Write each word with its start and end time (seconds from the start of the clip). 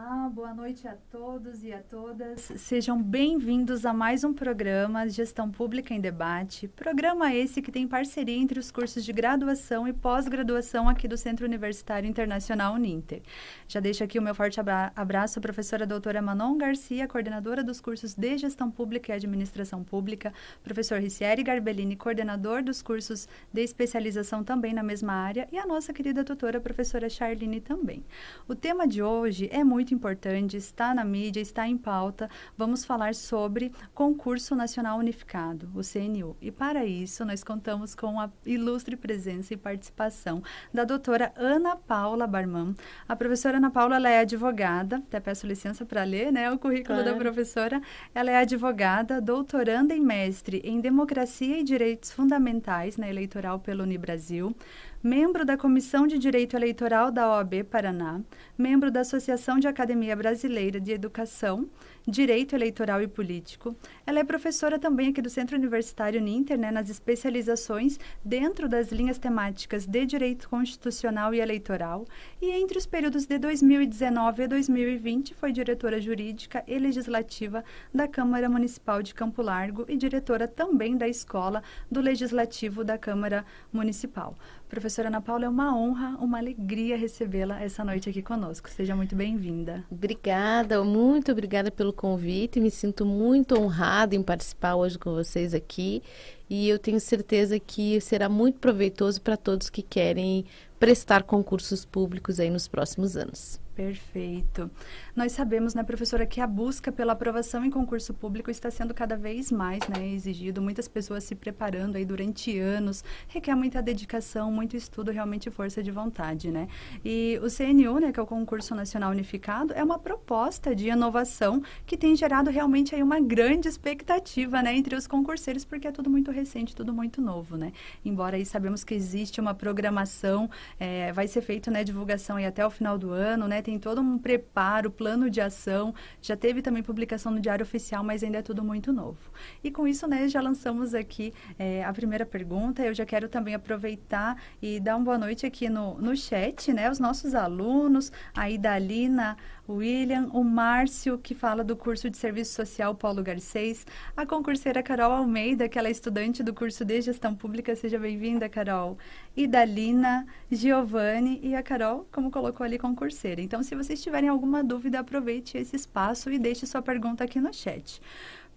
love. 0.00 0.19
Boa 0.30 0.54
noite 0.54 0.86
a 0.86 0.96
todos 1.10 1.64
e 1.64 1.72
a 1.72 1.80
todas. 1.80 2.52
Sejam 2.56 3.02
bem-vindos 3.02 3.84
a 3.84 3.92
mais 3.92 4.22
um 4.22 4.32
programa 4.32 5.08
Gestão 5.08 5.50
Pública 5.50 5.92
em 5.92 6.00
Debate. 6.00 6.68
Programa 6.68 7.34
esse 7.34 7.60
que 7.60 7.72
tem 7.72 7.88
parceria 7.88 8.36
entre 8.36 8.60
os 8.60 8.70
cursos 8.70 9.04
de 9.04 9.12
graduação 9.12 9.88
e 9.88 9.92
pós-graduação 9.92 10.88
aqui 10.88 11.08
do 11.08 11.16
Centro 11.16 11.44
Universitário 11.44 12.08
Internacional 12.08 12.74
Uninter. 12.74 13.22
Já 13.66 13.80
deixo 13.80 14.04
aqui 14.04 14.20
o 14.20 14.22
meu 14.22 14.32
forte 14.32 14.60
abraço 14.94 15.40
à 15.40 15.42
professora 15.42 15.84
doutora 15.84 16.22
Manon 16.22 16.56
Garcia, 16.56 17.08
coordenadora 17.08 17.64
dos 17.64 17.80
cursos 17.80 18.14
de 18.14 18.38
Gestão 18.38 18.70
Pública 18.70 19.10
e 19.10 19.16
Administração 19.16 19.82
Pública, 19.82 20.32
professor 20.62 21.00
Ricieri 21.00 21.42
Garbellini, 21.42 21.96
coordenador 21.96 22.62
dos 22.62 22.82
cursos 22.82 23.28
de 23.52 23.62
especialização 23.62 24.44
também 24.44 24.72
na 24.72 24.84
mesma 24.84 25.12
área, 25.12 25.48
e 25.50 25.58
a 25.58 25.66
nossa 25.66 25.92
querida 25.92 26.22
tutora, 26.22 26.60
professora 26.60 27.08
Charline 27.08 27.60
também. 27.60 28.04
O 28.46 28.54
tema 28.54 28.86
de 28.86 29.02
hoje 29.02 29.48
é 29.50 29.64
muito 29.64 29.92
importante, 29.92 30.19
está 30.56 30.94
na 30.94 31.04
mídia, 31.04 31.40
está 31.40 31.66
em 31.66 31.76
pauta. 31.76 32.28
Vamos 32.56 32.84
falar 32.84 33.14
sobre 33.14 33.72
Concurso 33.94 34.54
Nacional 34.54 34.98
Unificado, 34.98 35.70
o 35.74 35.80
CNU. 35.80 36.36
E 36.40 36.50
para 36.50 36.84
isso, 36.84 37.24
nós 37.24 37.42
contamos 37.42 37.94
com 37.94 38.20
a 38.20 38.30
ilustre 38.44 38.96
presença 38.96 39.54
e 39.54 39.56
participação 39.56 40.42
da 40.72 40.84
doutora 40.84 41.32
Ana 41.36 41.76
Paula 41.76 42.26
Barman. 42.26 42.74
A 43.08 43.16
professora 43.16 43.56
Ana 43.56 43.70
Paula 43.70 43.96
ela 43.96 44.10
é 44.10 44.18
advogada, 44.20 44.96
até 44.96 45.18
peço 45.20 45.46
licença 45.46 45.84
para 45.86 46.04
ler 46.04 46.32
né, 46.32 46.50
o 46.50 46.58
currículo 46.58 46.98
claro. 46.98 47.12
da 47.12 47.16
professora. 47.16 47.80
Ela 48.14 48.30
é 48.30 48.36
advogada, 48.36 49.20
doutoranda 49.20 49.94
e 49.94 50.00
mestre 50.00 50.60
em 50.64 50.80
Democracia 50.80 51.58
e 51.58 51.64
Direitos 51.64 52.12
Fundamentais 52.12 52.96
na 52.96 53.08
Eleitoral 53.08 53.58
pelo 53.58 53.82
Unibrasil 53.82 54.54
membro 55.02 55.46
da 55.46 55.56
Comissão 55.56 56.06
de 56.06 56.18
Direito 56.18 56.54
Eleitoral 56.54 57.10
da 57.10 57.28
OAB 57.30 57.64
Paraná, 57.64 58.20
membro 58.56 58.90
da 58.90 59.00
Associação 59.00 59.58
de 59.58 59.66
Academia 59.66 60.09
Brasileira 60.16 60.80
de 60.80 60.92
Educação, 60.92 61.68
Direito 62.06 62.54
Eleitoral 62.54 63.02
e 63.02 63.08
Político. 63.08 63.76
Ela 64.06 64.20
é 64.20 64.24
professora 64.24 64.78
também 64.78 65.08
aqui 65.08 65.20
do 65.20 65.30
Centro 65.30 65.56
Universitário 65.56 66.20
Ninter, 66.20 66.58
né, 66.58 66.70
nas 66.70 66.88
especializações 66.88 67.98
dentro 68.24 68.68
das 68.68 68.90
linhas 68.90 69.18
temáticas 69.18 69.86
de 69.86 70.06
Direito 70.06 70.48
Constitucional 70.48 71.34
e 71.34 71.40
Eleitoral. 71.40 72.06
E 72.40 72.50
entre 72.50 72.78
os 72.78 72.86
períodos 72.86 73.26
de 73.26 73.38
2019 73.38 74.42
e 74.42 74.48
2020 74.48 75.34
foi 75.34 75.52
diretora 75.52 76.00
jurídica 76.00 76.64
e 76.66 76.78
legislativa 76.78 77.64
da 77.92 78.08
Câmara 78.08 78.48
Municipal 78.48 79.02
de 79.02 79.14
Campo 79.14 79.42
Largo 79.42 79.84
e 79.88 79.96
diretora 79.96 80.48
também 80.48 80.96
da 80.96 81.08
Escola 81.08 81.62
do 81.90 82.00
Legislativo 82.00 82.82
da 82.84 82.98
Câmara 82.98 83.44
Municipal. 83.72 84.36
Professora 84.70 85.08
Ana 85.08 85.20
Paula, 85.20 85.46
é 85.46 85.48
uma 85.48 85.76
honra, 85.76 86.16
uma 86.20 86.38
alegria 86.38 86.96
recebê-la 86.96 87.60
essa 87.60 87.84
noite 87.84 88.08
aqui 88.08 88.22
conosco. 88.22 88.70
Seja 88.70 88.94
muito 88.94 89.16
bem-vinda. 89.16 89.84
Obrigada, 89.90 90.84
muito 90.84 91.32
obrigada 91.32 91.72
pelo 91.72 91.89
convite. 91.92 92.60
Me 92.60 92.70
sinto 92.70 93.04
muito 93.04 93.58
honrada 93.58 94.14
em 94.14 94.22
participar 94.22 94.76
hoje 94.76 94.98
com 94.98 95.12
vocês 95.12 95.54
aqui. 95.54 96.02
E 96.48 96.68
eu 96.68 96.78
tenho 96.78 96.98
certeza 96.98 97.58
que 97.60 98.00
será 98.00 98.28
muito 98.28 98.58
proveitoso 98.58 99.20
para 99.20 99.36
todos 99.36 99.70
que 99.70 99.82
querem 99.82 100.44
prestar 100.78 101.22
concursos 101.22 101.84
públicos 101.84 102.40
aí 102.40 102.50
nos 102.50 102.66
próximos 102.66 103.16
anos. 103.16 103.60
Perfeito. 103.74 104.70
Nós 105.14 105.32
sabemos, 105.32 105.74
né, 105.74 105.82
professora, 105.82 106.26
que 106.26 106.40
a 106.40 106.46
busca 106.46 106.90
pela 106.90 107.12
aprovação 107.12 107.64
em 107.64 107.70
concurso 107.70 108.12
público 108.12 108.50
está 108.50 108.70
sendo 108.70 108.92
cada 108.92 109.16
vez 109.16 109.52
mais 109.52 109.80
né, 109.88 110.08
exigido. 110.08 110.60
Muitas 110.60 110.88
pessoas 110.88 111.24
se 111.24 111.34
preparando 111.34 111.96
aí 111.96 112.04
durante 112.04 112.58
anos. 112.58 113.04
Requer 113.28 113.54
muita 113.54 113.80
dedicação, 113.80 114.50
muito 114.50 114.76
estudo, 114.76 115.10
realmente 115.10 115.50
força 115.50 115.82
de 115.82 115.90
vontade, 115.90 116.50
né? 116.50 116.68
E 117.04 117.40
o 117.42 117.48
CNU, 117.48 117.98
né, 118.00 118.12
que 118.12 118.20
é 118.20 118.22
o 118.22 118.26
Concurso 118.26 118.74
Nacional 118.74 119.10
Unificado, 119.10 119.72
é 119.72 119.82
uma 119.82 119.98
proposta 119.98 120.74
de 120.74 120.88
inovação 120.88 121.62
que 121.86 121.96
tem 121.96 122.14
gerado 122.16 122.50
realmente 122.50 122.94
aí 122.94 123.02
uma 123.02 123.20
grande 123.20 123.68
expectativa, 123.68 124.62
né, 124.62 124.76
entre 124.76 124.94
os 124.94 125.06
concurseiros, 125.06 125.64
porque 125.64 125.88
é 125.88 125.92
tudo 125.92 126.10
muito 126.10 126.30
recente, 126.30 126.74
tudo 126.74 126.92
muito 126.92 127.20
novo, 127.20 127.56
né? 127.56 127.72
Embora 128.04 128.36
aí 128.36 128.44
sabemos 128.44 128.84
que 128.84 128.94
existe 128.94 129.40
uma 129.40 129.54
programação, 129.54 130.50
é, 130.78 131.12
vai 131.12 131.26
ser 131.28 131.40
feito, 131.40 131.70
né, 131.70 131.84
divulgação 131.84 132.36
aí 132.36 132.46
até 132.46 132.64
o 132.66 132.70
final 132.70 132.98
do 132.98 133.10
ano, 133.10 133.46
né? 133.48 133.60
tem 133.62 133.78
todo 133.78 134.00
um 134.00 134.18
preparo, 134.18 134.90
plano 135.00 135.30
de 135.30 135.40
ação. 135.40 135.94
Já 136.20 136.36
teve 136.36 136.60
também 136.60 136.82
publicação 136.82 137.32
no 137.32 137.40
Diário 137.40 137.62
Oficial, 137.62 138.04
mas 138.04 138.22
ainda 138.22 138.36
é 138.36 138.42
tudo 138.42 138.62
muito 138.62 138.92
novo. 138.92 139.18
E 139.64 139.70
com 139.70 139.88
isso, 139.88 140.06
né, 140.06 140.28
já 140.28 140.42
lançamos 140.42 140.92
aqui 140.94 141.32
é, 141.58 141.82
a 141.82 141.90
primeira 141.90 142.26
pergunta. 142.26 142.82
Eu 142.82 142.92
já 142.92 143.06
quero 143.06 143.26
também 143.26 143.54
aproveitar 143.54 144.36
e 144.60 144.78
dar 144.78 144.96
uma 144.96 145.04
boa 145.06 145.16
noite 145.16 145.46
aqui 145.46 145.70
no, 145.70 145.94
no 145.98 146.14
chat, 146.14 146.70
né? 146.74 146.90
Os 146.90 146.98
nossos 146.98 147.34
alunos, 147.34 148.12
a 148.34 148.50
Idalina, 148.50 149.38
William, 149.74 150.28
o 150.32 150.42
Márcio, 150.42 151.18
que 151.18 151.34
fala 151.34 151.62
do 151.62 151.76
curso 151.76 152.10
de 152.10 152.16
Serviço 152.16 152.54
Social 152.54 152.94
Paulo 152.94 153.22
Garcês, 153.22 153.86
a 154.16 154.26
concurseira 154.26 154.82
Carol 154.82 155.12
Almeida, 155.12 155.68
que 155.68 155.78
ela 155.78 155.88
é 155.88 155.90
estudante 155.90 156.42
do 156.42 156.52
curso 156.52 156.84
de 156.84 157.00
Gestão 157.00 157.34
Pública. 157.34 157.74
Seja 157.76 157.98
bem-vinda, 157.98 158.48
Carol. 158.48 158.98
Idalina, 159.36 160.26
Giovanni 160.50 161.40
e 161.42 161.54
a 161.54 161.62
Carol, 161.62 162.06
como 162.12 162.30
colocou 162.30 162.64
ali, 162.64 162.78
concurseira. 162.78 163.40
Então, 163.40 163.62
se 163.62 163.74
vocês 163.74 164.02
tiverem 164.02 164.28
alguma 164.28 164.62
dúvida, 164.62 165.00
aproveite 165.00 165.56
esse 165.56 165.76
espaço 165.76 166.30
e 166.30 166.38
deixe 166.38 166.66
sua 166.66 166.82
pergunta 166.82 167.24
aqui 167.24 167.40
no 167.40 167.52
chat. 167.52 168.00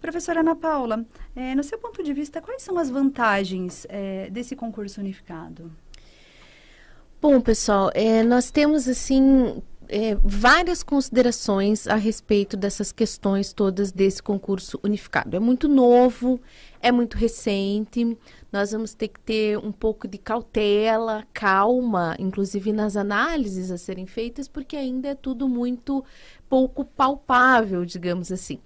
Professora 0.00 0.40
Ana 0.40 0.54
Paula, 0.54 1.04
é, 1.34 1.54
no 1.54 1.64
seu 1.64 1.78
ponto 1.78 2.02
de 2.02 2.12
vista, 2.12 2.42
quais 2.42 2.62
são 2.62 2.78
as 2.78 2.90
vantagens 2.90 3.86
é, 3.88 4.28
desse 4.30 4.54
concurso 4.54 5.00
unificado? 5.00 5.72
Bom, 7.22 7.40
pessoal, 7.40 7.90
é, 7.94 8.22
nós 8.22 8.50
temos 8.50 8.86
assim 8.86 9.62
é, 9.94 10.16
várias 10.24 10.82
considerações 10.82 11.86
a 11.86 11.94
respeito 11.94 12.56
dessas 12.56 12.90
questões 12.90 13.52
todas 13.52 13.92
desse 13.92 14.20
concurso 14.20 14.76
unificado. 14.82 15.36
É 15.36 15.38
muito 15.38 15.68
novo, 15.68 16.40
é 16.82 16.90
muito 16.90 17.16
recente, 17.16 18.18
nós 18.50 18.72
vamos 18.72 18.92
ter 18.92 19.06
que 19.06 19.20
ter 19.20 19.56
um 19.56 19.70
pouco 19.70 20.08
de 20.08 20.18
cautela, 20.18 21.24
calma, 21.32 22.16
inclusive 22.18 22.72
nas 22.72 22.96
análises 22.96 23.70
a 23.70 23.78
serem 23.78 24.04
feitas, 24.04 24.48
porque 24.48 24.76
ainda 24.76 25.10
é 25.10 25.14
tudo 25.14 25.48
muito 25.48 26.04
pouco 26.48 26.84
palpável, 26.84 27.84
digamos 27.84 28.32
assim. 28.32 28.58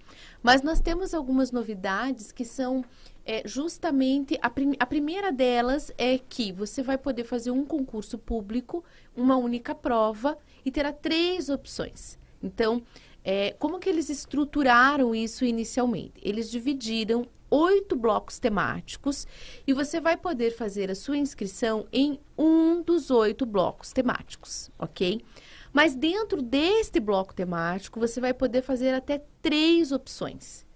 Mas 0.43 0.63
nós 0.63 0.81
temos 0.81 1.13
algumas 1.13 1.53
novidades 1.53 2.33
que 2.33 2.45
são 2.45 2.83
é, 3.29 3.43
justamente 3.45 4.39
a, 4.41 4.49
prim 4.49 4.73
a 4.81 4.87
primeira 4.87 5.31
delas 5.31 5.93
é 5.99 6.17
que 6.17 6.51
você 6.51 6.83
vai 6.83 6.97
poder 6.97 7.25
fazer 7.25 7.51
um 7.51 7.67
concurso 7.67 8.17
público, 8.17 8.83
uma 9.15 9.37
única 9.37 9.75
prova 9.75 10.39
e 10.69 10.71
terá 10.71 10.93
três 10.93 11.49
opções. 11.49 12.19
Então, 12.43 12.83
é, 13.25 13.55
como 13.59 13.79
que 13.79 13.89
eles 13.89 14.09
estruturaram 14.11 15.15
isso 15.15 15.45
inicialmente? 15.45 16.15
Eles 16.23 16.51
dividiram 16.51 17.27
oito 17.51 17.97
blocos 17.97 18.39
temáticos 18.39 19.27
e 19.67 19.73
você 19.73 19.99
vai 19.99 20.17
poder 20.17 20.51
fazer 20.51 20.91
a 20.91 20.95
sua 20.95 21.17
inscrição 21.17 21.87
em 21.91 22.21
um 22.37 22.83
dos 22.83 23.11
oito 23.11 23.47
blocos 23.47 23.93
temáticos, 23.93 24.71
ok? 24.79 25.25
Mas 25.73 25.95
dentro 25.95 26.43
deste 26.43 27.01
bloco 27.01 27.35
temático, 27.35 27.99
você 27.99 28.21
vai 28.21 28.35
poder 28.35 28.63
fazer 28.63 28.95
até 28.95 29.23
três 29.41 29.91
opções. 29.91 30.67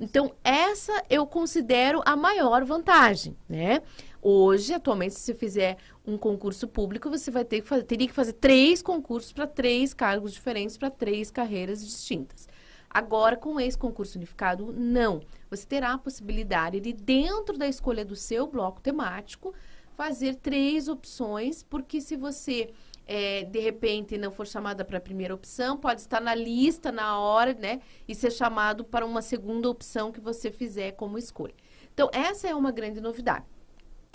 Então, 0.00 0.34
essa 0.42 1.04
eu 1.08 1.26
considero 1.26 2.02
a 2.04 2.16
maior 2.16 2.64
vantagem, 2.64 3.36
né? 3.48 3.82
Hoje, 4.28 4.74
atualmente, 4.74 5.14
se 5.14 5.20
você 5.20 5.34
fizer 5.34 5.76
um 6.04 6.18
concurso 6.18 6.66
público, 6.66 7.08
você 7.08 7.30
vai 7.30 7.44
ter 7.44 7.60
que 7.60 7.68
fazer, 7.68 7.84
teria 7.84 8.08
que 8.08 8.12
fazer 8.12 8.32
três 8.32 8.82
concursos 8.82 9.32
para 9.32 9.46
três 9.46 9.94
cargos 9.94 10.32
diferentes, 10.32 10.76
para 10.76 10.90
três 10.90 11.30
carreiras 11.30 11.80
distintas. 11.86 12.48
Agora, 12.90 13.36
com 13.36 13.60
esse 13.60 13.78
concurso 13.78 14.18
unificado, 14.18 14.72
não. 14.72 15.20
Você 15.48 15.64
terá 15.64 15.92
a 15.92 15.98
possibilidade 15.98 16.80
de, 16.80 16.92
dentro 16.92 17.56
da 17.56 17.68
escolha 17.68 18.04
do 18.04 18.16
seu 18.16 18.48
bloco 18.48 18.80
temático, 18.80 19.54
fazer 19.96 20.34
três 20.34 20.88
opções, 20.88 21.62
porque 21.62 22.00
se 22.00 22.16
você 22.16 22.70
é, 23.06 23.44
de 23.44 23.60
repente 23.60 24.18
não 24.18 24.32
for 24.32 24.44
chamada 24.44 24.84
para 24.84 24.98
a 24.98 25.00
primeira 25.00 25.36
opção, 25.36 25.76
pode 25.76 26.00
estar 26.00 26.20
na 26.20 26.34
lista 26.34 26.90
na 26.90 27.16
hora, 27.16 27.54
né? 27.54 27.80
E 28.08 28.12
ser 28.12 28.32
chamado 28.32 28.82
para 28.82 29.06
uma 29.06 29.22
segunda 29.22 29.70
opção 29.70 30.10
que 30.10 30.20
você 30.20 30.50
fizer 30.50 30.96
como 30.96 31.16
escolha. 31.16 31.54
Então, 31.94 32.10
essa 32.12 32.48
é 32.48 32.54
uma 32.56 32.72
grande 32.72 33.00
novidade. 33.00 33.55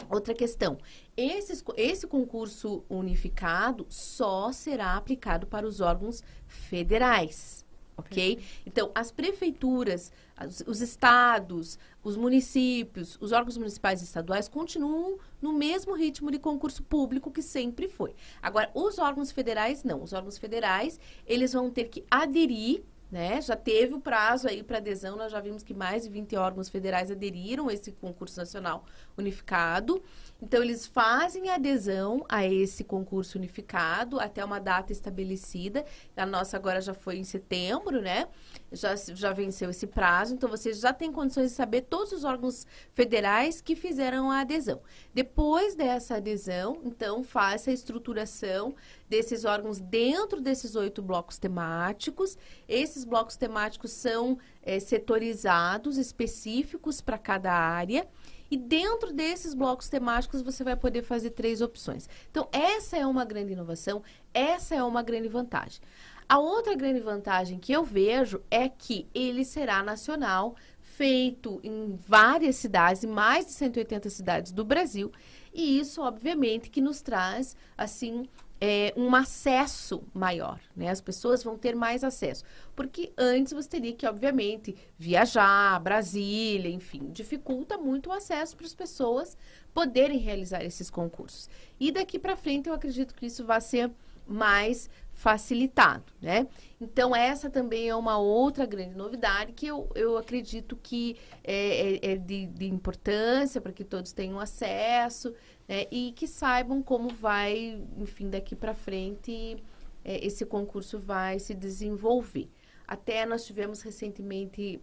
Outra 0.10 0.34
questão, 0.34 0.78
esse, 1.16 1.64
esse 1.78 2.08
concurso 2.08 2.84
unificado 2.90 3.86
só 3.90 4.52
será 4.52 4.96
aplicado 4.96 5.48
para 5.48 5.68
os 5.68 5.82
órgãos 5.82 6.24
federais, 6.48 7.66
ok? 7.96 8.40
Então, 8.66 8.92
as 8.94 9.12
prefeituras, 9.12 10.12
os, 10.46 10.64
os 10.68 10.82
estados, 10.82 11.78
os 12.04 12.18
municípios, 12.18 13.18
os 13.22 13.32
órgãos 13.32 13.58
municipais 13.58 14.02
e 14.02 14.06
estaduais 14.06 14.48
continuam 14.48 15.18
no 15.42 15.54
mesmo 15.54 15.94
ritmo 15.94 16.32
de 16.32 16.40
concurso 16.40 16.84
público 16.84 17.32
que 17.32 17.42
sempre 17.42 17.88
foi. 17.88 18.16
Agora, 18.42 18.70
os 18.74 19.00
órgãos 19.00 19.32
federais, 19.32 19.84
não. 19.84 20.04
Os 20.04 20.14
órgãos 20.14 20.38
federais, 20.38 21.00
eles 21.26 21.54
vão 21.54 21.70
ter 21.70 21.86
que 21.86 22.04
aderir 22.10 22.84
né? 23.12 23.42
Já 23.42 23.58
teve 23.58 23.94
o 23.94 24.00
prazo 24.00 24.48
aí 24.48 24.64
para 24.64 24.78
adesão, 24.78 25.18
nós 25.18 25.34
já 25.34 25.42
vimos 25.42 25.64
que 25.64 25.74
mais 25.74 26.04
de 26.04 26.10
20 26.10 26.34
órgãos 26.38 26.70
federais 26.70 27.12
aderiram 27.12 27.68
a 27.68 27.74
esse 27.74 27.92
concurso 27.92 28.40
nacional 28.40 28.86
unificado. 29.18 30.02
Então, 30.42 30.64
eles 30.64 30.88
fazem 30.88 31.50
adesão 31.50 32.26
a 32.28 32.44
esse 32.46 32.84
concurso 32.84 33.38
unificado 33.38 34.20
até 34.20 34.44
uma 34.44 34.60
data 34.60 34.92
estabelecida. 34.92 35.86
A 36.18 36.26
nossa 36.26 36.58
agora 36.58 36.82
já 36.82 36.96
foi 36.96 37.18
em 37.18 37.24
setembro, 37.24 38.02
né? 38.02 38.28
Já, 38.72 38.96
já 38.96 39.32
venceu 39.34 39.70
esse 39.70 39.86
prazo. 39.86 40.34
Então, 40.34 40.50
vocês 40.50 40.80
já 40.80 40.92
têm 40.92 41.12
condições 41.12 41.52
de 41.52 41.56
saber 41.56 41.82
todos 41.82 42.12
os 42.12 42.24
órgãos 42.24 42.66
federais 42.92 43.62
que 43.62 43.76
fizeram 43.76 44.32
a 44.32 44.40
adesão. 44.40 44.82
Depois 45.14 45.76
dessa 45.76 46.16
adesão, 46.16 46.82
então, 46.84 47.24
faça 47.24 47.70
a 47.70 47.74
estruturação 47.74 48.74
desses 49.08 49.46
órgãos 49.46 49.80
dentro 49.80 50.42
desses 50.42 50.76
oito 50.76 51.04
blocos 51.04 51.38
temáticos. 51.38 52.36
Esses 52.68 53.06
blocos 53.06 53.36
temáticos 53.36 53.92
são 53.92 54.40
é, 54.64 54.80
setorizados, 54.80 55.98
específicos 55.98 57.00
para 57.00 57.20
cada 57.20 57.54
área. 57.54 58.08
E 58.52 58.58
dentro 58.58 59.14
desses 59.14 59.54
blocos 59.54 59.88
temáticos 59.88 60.42
você 60.42 60.62
vai 60.62 60.76
poder 60.76 61.04
fazer 61.04 61.30
três 61.30 61.62
opções. 61.62 62.10
Então, 62.30 62.50
essa 62.52 62.98
é 62.98 63.08
uma 63.08 63.24
grande 63.24 63.54
inovação, 63.54 64.04
essa 64.34 64.76
é 64.76 64.84
uma 64.84 65.02
grande 65.02 65.30
vantagem. 65.30 65.82
A 66.28 66.38
outra 66.38 66.76
grande 66.76 67.00
vantagem 67.00 67.58
que 67.58 67.72
eu 67.72 67.84
vejo 67.84 68.42
é 68.52 68.68
que 68.68 69.08
ele 69.14 69.46
será 69.46 69.82
nacional, 69.82 70.56
feito 70.82 71.62
em 71.64 71.98
várias 72.08 72.58
cidades, 72.58 73.06
mais 73.06 73.46
de 73.46 73.54
180 73.54 74.10
cidades 74.10 74.52
do 74.52 74.66
Brasil, 74.66 75.12
e 75.54 75.80
isso, 75.80 76.02
obviamente, 76.02 76.70
que 76.70 76.82
nos 76.82 77.02
traz, 77.02 77.56
assim, 77.78 78.28
é, 78.64 78.94
um 78.96 79.16
acesso 79.16 80.04
maior, 80.14 80.60
né? 80.76 80.90
As 80.90 81.02
pessoas 81.02 81.44
vão 81.44 81.58
ter 81.58 81.76
mais 81.76 82.04
acesso. 82.04 82.44
Porque 82.76 83.12
antes 83.18 83.54
você 83.54 83.68
teria 83.68 83.94
que, 83.94 84.06
obviamente, 84.06 84.76
viajar, 85.00 85.80
Brasília, 85.80 86.70
enfim, 86.70 87.10
dificulta 87.12 87.76
muito 87.76 88.10
o 88.10 88.14
acesso 88.14 88.56
para 88.56 88.68
as 88.68 88.76
pessoas 88.76 89.36
poderem 89.74 90.20
realizar 90.20 90.64
esses 90.64 90.92
concursos. 90.92 91.50
E 91.80 91.92
daqui 91.92 92.20
para 92.20 92.38
frente 92.38 92.70
eu 92.70 92.76
acredito 92.76 93.16
que 93.16 93.26
isso 93.26 93.44
vai 93.44 93.60
ser 93.60 93.90
mais 94.28 94.88
facilitado, 95.22 96.12
né? 96.20 96.48
Então, 96.80 97.16
essa 97.16 97.48
também 97.48 97.88
é 97.88 97.96
uma 97.96 98.18
outra 98.18 98.66
grande 98.66 98.96
novidade 98.96 99.54
que 99.54 99.68
eu, 99.68 99.88
eu 99.94 100.18
acredito 100.18 100.76
que 100.76 101.16
é, 101.44 101.94
é, 101.94 102.14
é 102.14 102.16
de, 102.18 102.48
de, 102.48 102.66
importância 102.68 103.62
para 103.62 103.72
que 103.72 103.84
todos 103.84 104.14
tenham 104.14 104.40
acesso 104.40 105.32
né? 105.70 105.86
e 105.92 106.12
que 106.14 106.28
saibam 106.28 106.82
como 106.82 107.10
vai, 107.10 107.84
enfim, 107.98 108.32
daqui 108.32 108.56
para 108.56 108.74
frente 108.74 109.64
é, 110.04 110.26
esse 110.26 110.44
concurso 110.44 110.98
vai 110.98 111.38
se 111.38 111.54
desenvolver. 111.54 112.50
Até 112.88 113.24
nós 113.24 113.46
tivemos 113.46 113.84
recentemente 113.84 114.82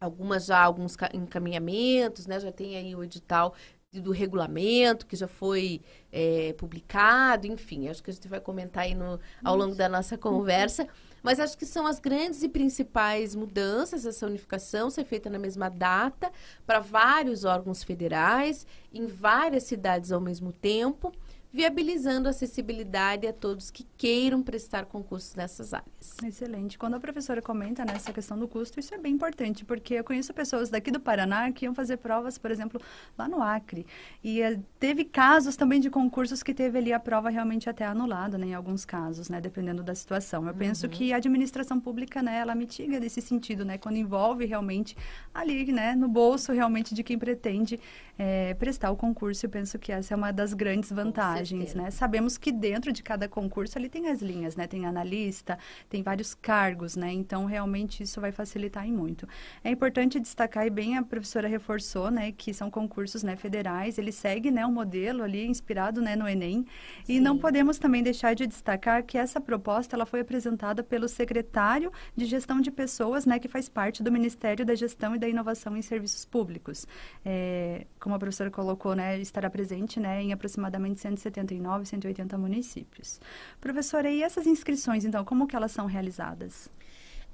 algumas 0.00 0.46
já 0.46 0.62
alguns 0.62 0.96
encaminhamentos, 1.12 2.26
né? 2.26 2.40
Já 2.40 2.50
tem 2.50 2.74
aí 2.74 2.96
o 2.96 3.04
edital 3.04 3.54
do 4.00 4.10
regulamento 4.10 5.06
que 5.06 5.14
já 5.14 5.28
foi 5.28 5.82
é, 6.10 6.54
publicado, 6.54 7.46
enfim, 7.46 7.88
acho 7.88 8.02
que 8.02 8.10
a 8.10 8.12
gente 8.12 8.26
vai 8.26 8.40
comentar 8.40 8.84
aí 8.84 8.94
no, 8.94 9.20
ao 9.44 9.56
longo 9.56 9.74
da 9.74 9.88
nossa 9.88 10.16
conversa. 10.16 10.88
Mas 11.22 11.38
acho 11.38 11.56
que 11.56 11.66
são 11.66 11.86
as 11.86 12.00
grandes 12.00 12.42
e 12.42 12.48
principais 12.48 13.34
mudanças, 13.34 14.06
essa 14.06 14.26
unificação 14.26 14.90
ser 14.90 15.04
feita 15.04 15.28
na 15.30 15.38
mesma 15.38 15.68
data 15.68 16.32
para 16.66 16.80
vários 16.80 17.44
órgãos 17.44 17.84
federais, 17.84 18.66
em 18.92 19.06
várias 19.06 19.64
cidades 19.64 20.10
ao 20.10 20.20
mesmo 20.20 20.52
tempo 20.52 21.12
viabilizando 21.52 22.28
a 22.28 22.30
acessibilidade 22.30 23.26
a 23.26 23.32
todos 23.32 23.70
que 23.70 23.86
queiram 23.98 24.42
prestar 24.42 24.86
concursos 24.86 25.34
nessas 25.34 25.74
áreas. 25.74 26.16
Excelente. 26.24 26.78
Quando 26.78 26.94
a 26.94 27.00
professora 27.00 27.42
comenta 27.42 27.84
nessa 27.84 28.08
né, 28.08 28.14
questão 28.14 28.38
do 28.38 28.48
custo, 28.48 28.80
isso 28.80 28.94
é 28.94 28.98
bem 28.98 29.12
importante, 29.12 29.62
porque 29.64 29.94
eu 29.94 30.04
conheço 30.04 30.32
pessoas 30.32 30.70
daqui 30.70 30.90
do 30.90 30.98
Paraná 30.98 31.52
que 31.52 31.66
iam 31.66 31.74
fazer 31.74 31.98
provas, 31.98 32.38
por 32.38 32.50
exemplo, 32.50 32.80
lá 33.18 33.28
no 33.28 33.42
Acre. 33.42 33.86
E 34.24 34.42
uh, 34.42 34.64
teve 34.80 35.04
casos 35.04 35.54
também 35.54 35.78
de 35.78 35.90
concursos 35.90 36.42
que 36.42 36.54
teve 36.54 36.78
ali 36.78 36.92
a 36.92 36.98
prova 36.98 37.28
realmente 37.28 37.68
até 37.68 37.84
anulada, 37.84 38.38
né, 38.38 38.46
em 38.46 38.54
alguns 38.54 38.86
casos, 38.86 39.28
né, 39.28 39.38
dependendo 39.38 39.82
da 39.82 39.94
situação. 39.94 40.44
Eu 40.44 40.52
uhum. 40.52 40.58
penso 40.58 40.88
que 40.88 41.12
a 41.12 41.16
administração 41.16 41.78
pública, 41.78 42.22
né, 42.22 42.38
ela 42.38 42.54
mitiga 42.54 42.98
nesse 42.98 43.20
sentido, 43.20 43.62
né, 43.62 43.76
quando 43.76 43.96
envolve 43.96 44.46
realmente 44.46 44.96
ali, 45.34 45.70
né, 45.70 45.94
no 45.94 46.08
bolso 46.08 46.50
realmente 46.52 46.94
de 46.94 47.02
quem 47.02 47.18
pretende 47.18 47.78
é, 48.18 48.54
prestar 48.54 48.90
o 48.90 48.96
concurso. 48.96 49.46
Eu 49.46 49.50
penso 49.50 49.78
que 49.78 49.92
essa 49.92 50.14
é 50.14 50.16
uma 50.16 50.32
das 50.32 50.54
grandes 50.54 50.90
vantagens 50.90 51.62
né? 51.74 51.90
Sabemos 51.90 52.36
que 52.36 52.50
dentro 52.50 52.92
de 52.92 53.02
cada 53.02 53.28
concurso 53.28 53.78
ali 53.78 53.88
tem 53.88 54.08
as 54.08 54.20
linhas, 54.20 54.56
né? 54.56 54.66
Tem 54.66 54.86
analista, 54.86 55.58
tem 55.88 56.02
vários 56.02 56.34
cargos, 56.34 56.96
né? 56.96 57.12
Então, 57.12 57.44
realmente, 57.44 58.02
isso 58.02 58.20
vai 58.20 58.32
facilitar 58.32 58.86
em 58.86 58.92
muito. 58.92 59.28
É 59.62 59.70
importante 59.70 60.18
destacar, 60.18 60.66
e 60.66 60.70
bem 60.70 60.96
a 60.96 61.02
professora 61.02 61.48
reforçou, 61.48 62.10
né? 62.10 62.32
Que 62.32 62.52
são 62.52 62.70
concursos 62.70 63.22
né, 63.22 63.36
federais, 63.36 63.98
ele 63.98 64.12
segue, 64.12 64.50
né? 64.50 64.66
Um 64.66 64.72
modelo 64.72 65.22
ali 65.22 65.46
inspirado, 65.46 66.00
né? 66.00 66.16
No 66.16 66.28
Enem. 66.28 66.66
Sim. 67.04 67.14
E 67.14 67.20
não 67.20 67.38
podemos 67.38 67.78
também 67.78 68.02
deixar 68.02 68.34
de 68.34 68.46
destacar 68.46 69.04
que 69.04 69.18
essa 69.18 69.40
proposta, 69.40 69.96
ela 69.96 70.06
foi 70.06 70.20
apresentada 70.20 70.82
pelo 70.82 71.08
secretário 71.08 71.92
de 72.16 72.24
Gestão 72.24 72.60
de 72.60 72.70
Pessoas, 72.70 73.26
né? 73.26 73.38
Que 73.38 73.48
faz 73.48 73.68
parte 73.68 74.02
do 74.02 74.10
Ministério 74.10 74.64
da 74.64 74.74
Gestão 74.74 75.14
e 75.14 75.18
da 75.18 75.28
Inovação 75.28 75.76
em 75.76 75.82
Serviços 75.82 76.24
Públicos. 76.24 76.86
É, 77.24 77.86
como 77.98 78.11
a 78.14 78.18
professora 78.18 78.50
colocou, 78.50 78.94
né? 78.94 79.18
Estará 79.18 79.50
presente, 79.50 80.00
né? 80.00 80.22
Em 80.22 80.32
aproximadamente 80.32 81.00
170 81.00 81.42
179, 81.42 81.86
180 81.86 82.38
municípios. 82.38 83.20
Professora, 83.60 84.10
e 84.10 84.22
essas 84.22 84.46
inscrições, 84.46 85.04
então, 85.04 85.24
como 85.24 85.46
que 85.46 85.56
elas 85.56 85.72
são 85.72 85.86
realizadas? 85.86 86.70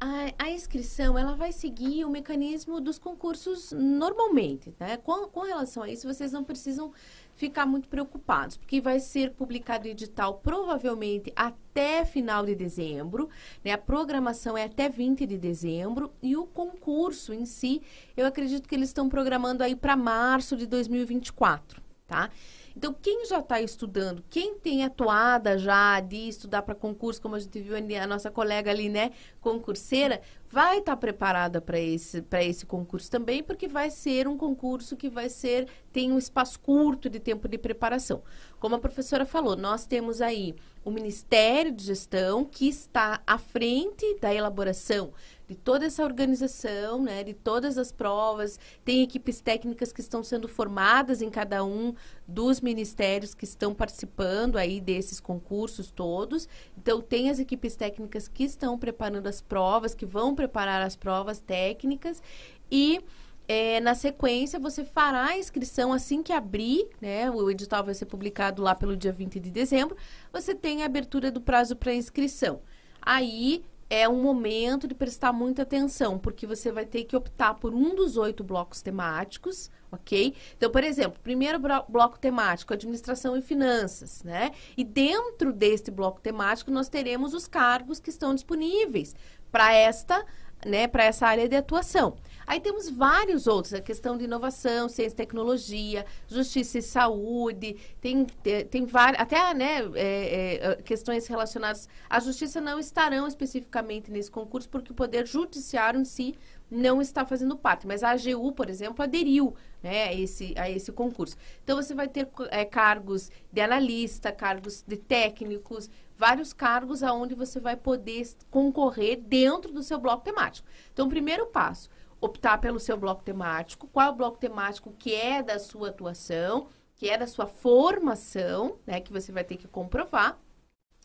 A, 0.00 0.44
a, 0.44 0.50
inscrição 0.50 1.18
ela 1.18 1.34
vai 1.34 1.50
seguir 1.50 2.04
o 2.04 2.10
mecanismo 2.10 2.80
dos 2.80 3.00
concursos 3.00 3.72
normalmente, 3.72 4.72
né? 4.78 4.96
Com, 4.98 5.26
com, 5.26 5.40
relação 5.40 5.82
a 5.82 5.90
isso, 5.90 6.06
vocês 6.06 6.30
não 6.30 6.44
precisam 6.44 6.92
ficar 7.38 7.64
muito 7.64 7.88
preocupados, 7.88 8.56
porque 8.56 8.80
vai 8.80 8.98
ser 8.98 9.30
publicado 9.30 9.86
o 9.86 9.90
edital 9.90 10.40
provavelmente 10.42 11.32
até 11.36 12.04
final 12.04 12.44
de 12.44 12.52
dezembro, 12.56 13.30
né? 13.64 13.70
A 13.70 13.78
programação 13.78 14.58
é 14.58 14.64
até 14.64 14.88
20 14.88 15.24
de 15.24 15.38
dezembro 15.38 16.12
e 16.20 16.36
o 16.36 16.44
concurso 16.44 17.32
em 17.32 17.46
si, 17.46 17.80
eu 18.16 18.26
acredito 18.26 18.68
que 18.68 18.74
eles 18.74 18.88
estão 18.88 19.08
programando 19.08 19.62
aí 19.62 19.76
para 19.76 19.96
março 19.96 20.56
de 20.56 20.66
2024, 20.66 21.80
tá? 22.08 22.28
Então, 22.76 22.92
quem 22.92 23.26
já 23.26 23.40
está 23.40 23.60
estudando, 23.60 24.22
quem 24.30 24.56
tem 24.56 24.84
atuada 24.84 25.58
já 25.58 25.98
de 25.98 26.28
estudar 26.28 26.62
para 26.62 26.76
concurso, 26.76 27.20
como 27.20 27.34
a 27.34 27.38
gente 27.40 27.60
viu 27.60 27.74
a 27.76 28.06
nossa 28.06 28.30
colega 28.30 28.70
ali, 28.70 28.88
né, 28.88 29.10
concurseira, 29.40 30.20
vai 30.50 30.78
estar 30.78 30.92
tá 30.92 30.96
preparada 30.96 31.60
para 31.60 31.78
esse, 31.78 32.24
esse 32.40 32.66
concurso 32.66 33.10
também, 33.10 33.42
porque 33.42 33.68
vai 33.68 33.90
ser 33.90 34.26
um 34.26 34.36
concurso 34.36 34.96
que 34.96 35.10
vai 35.10 35.28
ser, 35.28 35.68
tem 35.92 36.10
um 36.10 36.18
espaço 36.18 36.58
curto 36.60 37.10
de 37.10 37.20
tempo 37.20 37.48
de 37.48 37.58
preparação. 37.58 38.22
Como 38.58 38.74
a 38.74 38.78
professora 38.78 39.26
falou, 39.26 39.56
nós 39.56 39.86
temos 39.86 40.20
aí 40.20 40.54
o 40.84 40.90
Ministério 40.90 41.70
de 41.70 41.84
Gestão 41.84 42.44
que 42.44 42.68
está 42.68 43.20
à 43.26 43.38
frente 43.38 44.18
da 44.20 44.34
elaboração 44.34 45.12
de 45.48 45.54
toda 45.54 45.86
essa 45.86 46.04
organização, 46.04 47.02
né, 47.02 47.24
de 47.24 47.32
todas 47.32 47.78
as 47.78 47.90
provas. 47.90 48.60
Tem 48.84 49.02
equipes 49.02 49.40
técnicas 49.40 49.90
que 49.90 50.02
estão 50.02 50.22
sendo 50.22 50.46
formadas 50.46 51.22
em 51.22 51.30
cada 51.30 51.64
um 51.64 51.94
dos 52.26 52.60
ministérios 52.60 53.34
que 53.34 53.44
estão 53.44 53.74
participando 53.74 54.58
aí 54.58 54.78
desses 54.78 55.18
concursos 55.18 55.90
todos. 55.90 56.46
Então, 56.76 57.00
tem 57.00 57.30
as 57.30 57.38
equipes 57.38 57.74
técnicas 57.74 58.28
que 58.28 58.44
estão 58.44 58.78
preparando 58.78 59.26
as 59.26 59.40
provas, 59.40 59.94
que 59.94 60.04
vão 60.04 60.34
preparar 60.38 60.80
as 60.80 60.94
provas 60.94 61.40
técnicas 61.40 62.22
e 62.70 63.00
é, 63.48 63.80
na 63.80 63.94
sequência, 63.94 64.60
você 64.60 64.84
fará 64.84 65.24
a 65.24 65.38
inscrição 65.38 65.92
assim 65.92 66.22
que 66.22 66.32
abrir, 66.32 66.86
né? 67.00 67.28
O 67.28 67.50
edital 67.50 67.82
vai 67.82 67.94
ser 67.94 68.06
publicado 68.06 68.62
lá 68.62 68.72
pelo 68.72 68.96
dia 68.96 69.10
20 69.10 69.40
de 69.40 69.50
dezembro. 69.50 69.96
Você 70.32 70.54
tem 70.54 70.82
a 70.82 70.86
abertura 70.86 71.30
do 71.32 71.40
prazo 71.40 71.74
para 71.74 71.92
inscrição. 71.92 72.60
Aí 73.02 73.64
é 73.90 74.08
um 74.08 74.22
momento 74.22 74.86
de 74.86 74.94
prestar 74.94 75.32
muita 75.32 75.62
atenção, 75.62 76.18
porque 76.18 76.46
você 76.46 76.70
vai 76.70 76.84
ter 76.84 77.04
que 77.04 77.16
optar 77.16 77.54
por 77.54 77.74
um 77.74 77.94
dos 77.94 78.18
oito 78.18 78.44
blocos 78.44 78.82
temáticos, 78.82 79.70
ok? 79.90 80.34
Então, 80.56 80.70
por 80.70 80.84
exemplo, 80.84 81.18
primeiro 81.22 81.58
bloco 81.88 82.18
temático, 82.18 82.74
administração 82.74 83.34
e 83.34 83.40
finanças, 83.40 84.22
né? 84.22 84.50
E 84.76 84.84
dentro 84.84 85.52
deste 85.54 85.90
bloco 85.90 86.20
temático, 86.20 86.70
nós 86.70 86.90
teremos 86.90 87.32
os 87.32 87.48
cargos 87.48 87.98
que 87.98 88.10
estão 88.10 88.34
disponíveis 88.34 89.14
para 89.50 89.72
esta, 89.72 90.24
né, 90.64 90.86
para 90.86 91.04
essa 91.04 91.26
área 91.26 91.48
de 91.48 91.56
atuação. 91.56 92.16
Aí 92.48 92.60
temos 92.60 92.88
vários 92.88 93.46
outros, 93.46 93.74
a 93.74 93.80
questão 93.80 94.16
de 94.16 94.24
inovação, 94.24 94.88
ciência 94.88 95.12
e 95.12 95.16
tecnologia, 95.16 96.06
justiça 96.26 96.78
e 96.78 96.82
saúde, 96.82 97.76
tem, 98.00 98.24
tem, 98.70 98.86
várias, 98.86 99.20
até 99.20 99.52
né, 99.52 99.80
é, 99.94 100.54
é, 100.62 100.76
questões 100.76 101.26
relacionadas 101.26 101.86
à 102.08 102.18
justiça 102.18 102.58
não 102.58 102.78
estarão 102.78 103.26
especificamente 103.26 104.10
nesse 104.10 104.30
concurso, 104.30 104.66
porque 104.66 104.92
o 104.92 104.94
Poder 104.94 105.26
Judiciário 105.26 106.00
em 106.00 106.06
si 106.06 106.34
não 106.70 107.02
está 107.02 107.26
fazendo 107.26 107.54
parte, 107.54 107.86
mas 107.86 108.02
a 108.02 108.12
AGU, 108.12 108.52
por 108.52 108.70
exemplo, 108.70 109.02
aderiu 109.02 109.54
né, 109.82 110.04
a, 110.04 110.14
esse, 110.14 110.54
a 110.56 110.70
esse 110.70 110.90
concurso. 110.90 111.36
Então, 111.62 111.76
você 111.76 111.94
vai 111.94 112.08
ter 112.08 112.26
é, 112.50 112.64
cargos 112.64 113.30
de 113.52 113.60
analista, 113.60 114.32
cargos 114.32 114.82
de 114.86 114.96
técnicos, 114.96 115.90
vários 116.18 116.52
cargos 116.52 117.02
aonde 117.02 117.34
você 117.34 117.60
vai 117.60 117.76
poder 117.76 118.28
concorrer 118.50 119.16
dentro 119.16 119.72
do 119.72 119.82
seu 119.82 119.98
bloco 119.98 120.24
temático. 120.24 120.68
Então, 120.92 121.08
primeiro 121.08 121.46
passo, 121.46 121.88
optar 122.20 122.58
pelo 122.58 122.80
seu 122.80 122.96
bloco 122.96 123.22
temático, 123.22 123.86
qual 123.86 124.08
é 124.08 124.10
o 124.10 124.16
bloco 124.16 124.36
temático 124.36 124.92
que 124.98 125.14
é 125.14 125.42
da 125.42 125.60
sua 125.60 125.90
atuação, 125.90 126.66
que 126.96 127.08
é 127.08 127.16
da 127.16 127.28
sua 127.28 127.46
formação, 127.46 128.78
né, 128.84 129.00
que 129.00 129.12
você 129.12 129.30
vai 129.30 129.44
ter 129.44 129.56
que 129.56 129.68
comprovar. 129.68 130.36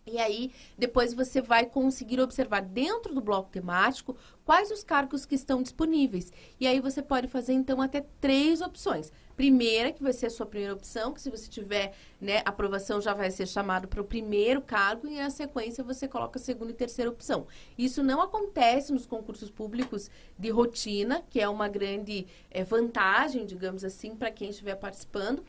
E 0.05 0.17
aí, 0.17 0.51
depois 0.77 1.13
você 1.13 1.41
vai 1.41 1.65
conseguir 1.65 2.19
observar 2.19 2.61
dentro 2.61 3.13
do 3.13 3.21
bloco 3.21 3.49
temático 3.49 4.17
quais 4.43 4.69
os 4.69 4.83
cargos 4.83 5.25
que 5.25 5.35
estão 5.35 5.61
disponíveis. 5.61 6.33
E 6.59 6.67
aí 6.67 6.81
você 6.81 7.01
pode 7.01 7.27
fazer, 7.27 7.53
então, 7.53 7.81
até 7.81 8.01
três 8.19 8.59
opções. 8.59 9.13
Primeira, 9.35 9.91
que 9.91 10.03
vai 10.03 10.13
ser 10.13 10.27
a 10.27 10.29
sua 10.29 10.45
primeira 10.45 10.73
opção, 10.73 11.11
que 11.11 11.21
se 11.21 11.29
você 11.29 11.49
tiver 11.49 11.95
né, 12.21 12.41
aprovação, 12.45 13.01
já 13.01 13.13
vai 13.13 13.31
ser 13.31 13.47
chamado 13.47 13.87
para 13.87 14.01
o 14.01 14.03
primeiro 14.03 14.61
cargo, 14.61 15.07
e 15.07 15.15
na 15.15 15.29
sequência 15.29 15.83
você 15.83 16.07
coloca 16.07 16.37
a 16.37 16.41
segunda 16.41 16.71
e 16.71 16.75
terceira 16.75 17.09
opção. 17.09 17.47
Isso 17.77 18.03
não 18.03 18.21
acontece 18.21 18.93
nos 18.93 19.05
concursos 19.05 19.49
públicos 19.49 20.09
de 20.37 20.49
rotina, 20.49 21.23
que 21.29 21.39
é 21.39 21.49
uma 21.49 21.67
grande 21.67 22.27
é, 22.51 22.63
vantagem, 22.63 23.45
digamos 23.45 23.83
assim, 23.83 24.15
para 24.15 24.29
quem 24.29 24.49
estiver 24.49 24.75
participando. 24.75 25.43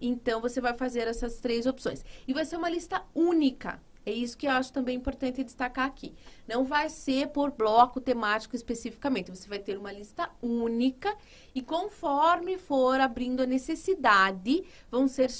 Então, 0.00 0.40
você 0.40 0.60
vai 0.60 0.74
fazer 0.74 1.08
essas 1.08 1.40
três 1.40 1.66
opções. 1.66 2.04
E 2.26 2.32
vai 2.32 2.44
ser 2.44 2.56
uma 2.56 2.70
lista 2.70 3.02
única. 3.14 3.80
É 4.04 4.10
isso 4.10 4.36
que 4.36 4.46
eu 4.46 4.52
acho 4.52 4.72
também 4.72 4.96
importante 4.96 5.44
destacar 5.44 5.86
aqui. 5.86 6.14
Não 6.48 6.64
vai 6.64 6.88
ser 6.88 7.28
por 7.28 7.50
bloco 7.50 8.00
temático 8.00 8.56
especificamente. 8.56 9.30
Você 9.30 9.46
vai 9.48 9.58
ter 9.58 9.76
uma 9.76 9.92
lista 9.92 10.30
única 10.42 11.14
e 11.54 11.60
conforme 11.60 12.56
for 12.56 12.98
abrindo 12.98 13.42
a 13.42 13.46
necessidade, 13.46 14.64
vão 14.90 15.06
ser 15.06 15.30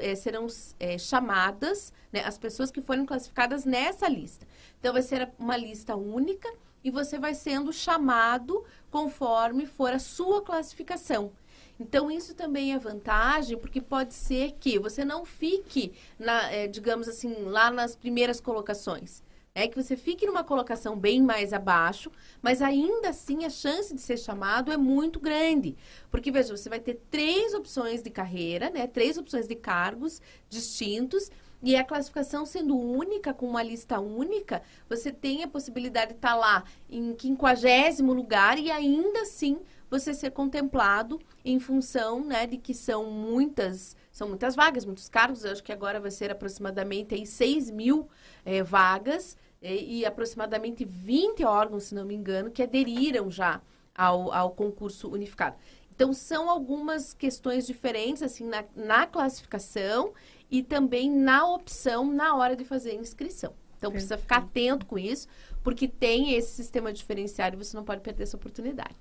é, 0.00 0.14
serão 0.14 0.46
é, 0.80 0.96
chamadas 0.96 1.92
né, 2.10 2.24
as 2.24 2.38
pessoas 2.38 2.70
que 2.70 2.80
forem 2.80 3.04
classificadas 3.04 3.64
nessa 3.64 4.08
lista. 4.08 4.46
Então, 4.80 4.92
vai 4.92 5.02
ser 5.02 5.30
uma 5.38 5.56
lista 5.56 5.94
única 5.94 6.52
e 6.82 6.90
você 6.90 7.18
vai 7.18 7.34
sendo 7.34 7.72
chamado 7.72 8.64
conforme 8.90 9.66
for 9.66 9.92
a 9.92 9.98
sua 9.98 10.40
classificação. 10.40 11.32
Então, 11.78 12.10
isso 12.10 12.34
também 12.34 12.72
é 12.72 12.78
vantagem, 12.78 13.58
porque 13.58 13.80
pode 13.80 14.14
ser 14.14 14.52
que 14.58 14.78
você 14.78 15.04
não 15.04 15.24
fique, 15.24 15.92
na, 16.18 16.50
é, 16.50 16.66
digamos 16.66 17.08
assim, 17.08 17.34
lá 17.44 17.70
nas 17.70 17.94
primeiras 17.94 18.40
colocações. 18.40 19.22
É 19.54 19.66
que 19.66 19.82
você 19.82 19.96
fique 19.96 20.26
numa 20.26 20.44
colocação 20.44 20.98
bem 20.98 21.22
mais 21.22 21.54
abaixo, 21.54 22.10
mas 22.42 22.60
ainda 22.60 23.08
assim 23.08 23.46
a 23.46 23.48
chance 23.48 23.94
de 23.94 24.00
ser 24.02 24.18
chamado 24.18 24.70
é 24.70 24.76
muito 24.76 25.18
grande. 25.18 25.74
Porque, 26.10 26.30
veja, 26.30 26.54
você 26.54 26.68
vai 26.68 26.78
ter 26.78 27.00
três 27.10 27.54
opções 27.54 28.02
de 28.02 28.10
carreira, 28.10 28.68
né? 28.68 28.86
Três 28.86 29.16
opções 29.16 29.48
de 29.48 29.54
cargos 29.54 30.20
distintos. 30.50 31.30
E 31.62 31.74
a 31.74 31.82
classificação 31.82 32.44
sendo 32.44 32.78
única, 32.78 33.32
com 33.32 33.48
uma 33.48 33.62
lista 33.62 33.98
única, 33.98 34.62
você 34.90 35.10
tem 35.10 35.42
a 35.42 35.48
possibilidade 35.48 36.12
de 36.12 36.18
estar 36.18 36.34
lá 36.34 36.62
em 36.88 37.14
quinquagésimo 37.14 38.12
lugar 38.12 38.58
e 38.58 38.70
ainda 38.70 39.22
assim 39.22 39.58
você 39.90 40.12
ser 40.12 40.30
contemplado 40.30 41.20
em 41.44 41.58
função 41.58 42.24
né, 42.24 42.46
de 42.46 42.56
que 42.56 42.74
são 42.74 43.10
muitas, 43.10 43.96
são 44.10 44.28
muitas 44.28 44.54
vagas, 44.54 44.84
muitos 44.84 45.08
cargos. 45.08 45.44
Eu 45.44 45.52
acho 45.52 45.62
que 45.62 45.72
agora 45.72 46.00
vai 46.00 46.10
ser 46.10 46.30
aproximadamente 46.30 47.14
aí, 47.14 47.26
6 47.26 47.70
mil 47.70 48.08
é, 48.44 48.62
vagas 48.62 49.36
e, 49.62 50.00
e, 50.00 50.06
aproximadamente 50.06 50.84
20 50.84 51.44
órgãos, 51.44 51.84
se 51.84 51.94
não 51.94 52.04
me 52.04 52.14
engano, 52.14 52.50
que 52.50 52.62
aderiram 52.62 53.30
já 53.30 53.60
ao, 53.94 54.32
ao 54.32 54.50
concurso 54.50 55.08
unificado. 55.08 55.56
Então, 55.94 56.12
são 56.12 56.50
algumas 56.50 57.14
questões 57.14 57.66
diferentes, 57.66 58.22
assim, 58.22 58.44
na, 58.44 58.64
na 58.74 59.06
classificação 59.06 60.12
e 60.50 60.62
também 60.62 61.10
na 61.10 61.46
opção 61.46 62.04
na 62.12 62.36
hora 62.36 62.54
de 62.54 62.64
fazer 62.64 62.90
a 62.90 62.94
inscrição. 62.94 63.54
Então, 63.78 63.90
Perfeito. 63.90 63.92
precisa 63.92 64.18
ficar 64.18 64.38
atento 64.38 64.84
com 64.84 64.98
isso, 64.98 65.26
porque 65.62 65.88
tem 65.88 66.34
esse 66.34 66.52
sistema 66.52 66.92
diferenciado 66.92 67.56
e 67.56 67.64
você 67.64 67.76
não 67.76 67.84
pode 67.84 68.02
perder 68.02 68.24
essa 68.24 68.36
oportunidade. 68.36 68.94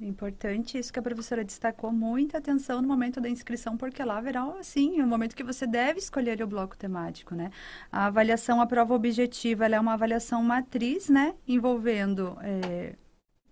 Importante 0.00 0.76
isso 0.76 0.92
que 0.92 0.98
a 0.98 1.02
professora 1.02 1.42
destacou 1.42 1.90
muita 1.90 2.36
atenção 2.36 2.82
no 2.82 2.88
momento 2.88 3.18
da 3.18 3.30
inscrição, 3.30 3.78
porque 3.78 4.04
lá 4.04 4.18
haverá, 4.18 4.44
sim, 4.62 5.00
o 5.00 5.06
momento 5.06 5.34
que 5.34 5.42
você 5.42 5.66
deve 5.66 5.98
escolher 5.98 6.42
o 6.42 6.46
bloco 6.46 6.76
temático, 6.76 7.34
né? 7.34 7.50
A 7.90 8.06
avaliação, 8.06 8.60
a 8.60 8.66
prova 8.66 8.92
objetiva, 8.94 9.64
ela 9.64 9.76
é 9.76 9.80
uma 9.80 9.94
avaliação 9.94 10.42
matriz, 10.42 11.08
né? 11.08 11.34
Envolvendo 11.48 12.36
é, 12.42 12.94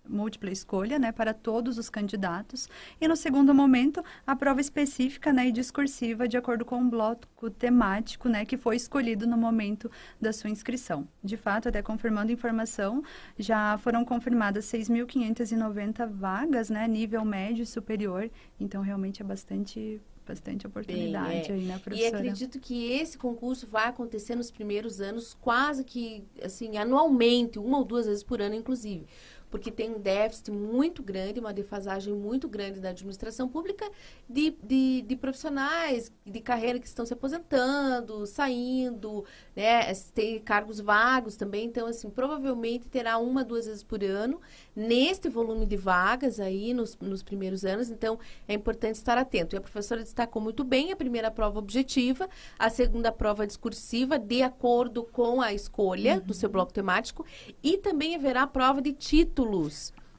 múltipla 0.09 0.51
escolha, 0.51 0.99
né, 0.99 1.13
para 1.13 1.33
todos 1.33 1.79
os 1.79 1.89
candidatos. 1.89 2.69
E 3.01 3.09
no 3.09 3.17
segundo 3.17 3.55
momento, 3.55 4.05
a 4.27 4.37
prova 4.37 4.61
específica, 4.61 5.33
né, 5.33 5.49
e 5.49 5.53
discursiva 5.53 6.29
de 6.29 6.37
acordo 6.37 6.65
com 6.65 6.81
o 6.83 6.89
bloco 6.89 7.51
temático, 7.51 8.29
né, 8.29 8.45
que 8.45 8.57
foi 8.57 8.77
escolhido 8.77 9.27
no 9.27 9.37
momento 9.37 9.91
da 10.21 10.33
sua 10.33 10.51
inscrição. 10.51 11.09
De 11.23 11.37
fato, 11.37 11.69
até 11.69 11.83
confirmando 11.83 12.33
informação, 12.33 13.03
já 13.39 13.79
foram 13.79 14.05
confirmadas 14.05 14.65
6.590 14.67 16.07
vagas, 16.07 16.71
né, 16.71 16.87
nível 16.87 17.25
médio 17.25 17.63
e 17.63 17.67
superior. 17.67 18.31
Então, 18.61 18.83
realmente 18.83 19.23
é 19.23 19.25
bastante 19.25 20.01
bastante 20.27 20.67
oportunidade 20.67 21.49
Bem, 21.49 21.51
é. 21.51 21.53
aí, 21.53 21.65
né, 21.65 21.79
professora? 21.79 22.17
E 22.17 22.29
acredito 22.29 22.59
que 22.59 22.93
esse 22.93 23.19
concurso 23.19 23.67
vai 23.67 23.89
acontecer 23.89 24.35
nos 24.35 24.51
primeiros 24.51 25.01
anos, 25.01 25.35
quase 25.35 25.85
que, 25.85 26.25
assim, 26.43 26.77
anualmente, 26.77 27.59
uma 27.59 27.79
ou 27.79 27.85
duas 27.85 28.07
vezes 28.07 28.23
por 28.23 28.41
ano, 28.41 28.55
inclusive 28.55 29.07
porque 29.55 29.71
tem 29.71 29.89
um 29.95 30.01
déficit 30.01 30.51
muito 30.51 31.01
grande, 31.01 31.39
uma 31.39 31.53
defasagem 31.53 32.13
muito 32.13 32.49
grande 32.49 32.81
da 32.81 32.89
administração 32.89 33.49
pública 33.49 33.89
de, 34.29 34.51
de, 34.61 35.03
de 35.03 35.15
profissionais 35.15 36.11
de 36.27 36.41
carreira 36.41 36.81
que 36.81 36.89
estão 36.89 37.07
se 37.07 37.13
aposentando, 37.13 38.27
saindo, 38.27 39.25
né? 39.55 39.95
Tem 40.13 40.41
cargos 40.41 40.81
vagos 40.81 41.37
também, 41.37 41.67
então, 41.67 41.87
assim, 41.87 42.11
provavelmente 42.11 42.89
terá 42.89 43.17
uma, 43.17 43.45
duas 43.45 43.67
vezes 43.67 43.85
por 43.85 44.03
ano 44.03 44.41
neste 44.75 45.29
volume 45.29 45.67
de 45.67 45.77
vagas 45.77 46.41
aí 46.41 46.75
nos, 46.75 46.99
nos 46.99 47.23
primeiros 47.23 47.65
anos, 47.65 47.91
então 47.91 48.19
é 48.49 48.55
importante 48.55 48.97
estar 48.97 49.17
atento. 49.17 49.55
E 49.55 49.59
a 49.59 49.61
professora 49.61 50.03
destacou 50.03 50.43
muito 50.43 50.65
bem 50.65 50.91
a 50.91 50.97
primeira 50.97 51.31
prova 51.31 51.61
objetiva, 51.61 52.29
a 52.59 52.69
segunda 52.69 53.13
prova 53.13 53.47
discursiva, 53.47 54.19
de 54.19 54.43
acordo 54.43 55.05
com 55.05 55.41
a 55.41 55.53
escolha 55.53 56.15
uhum. 56.15 56.27
do 56.27 56.35
seu 56.35 56.49
bloco 56.49 56.73
temático, 56.73 57.25
e 57.63 57.79
também 57.79 58.17
haverá 58.17 58.43
a 58.43 58.49
prova 58.49 58.83
de 58.83 58.93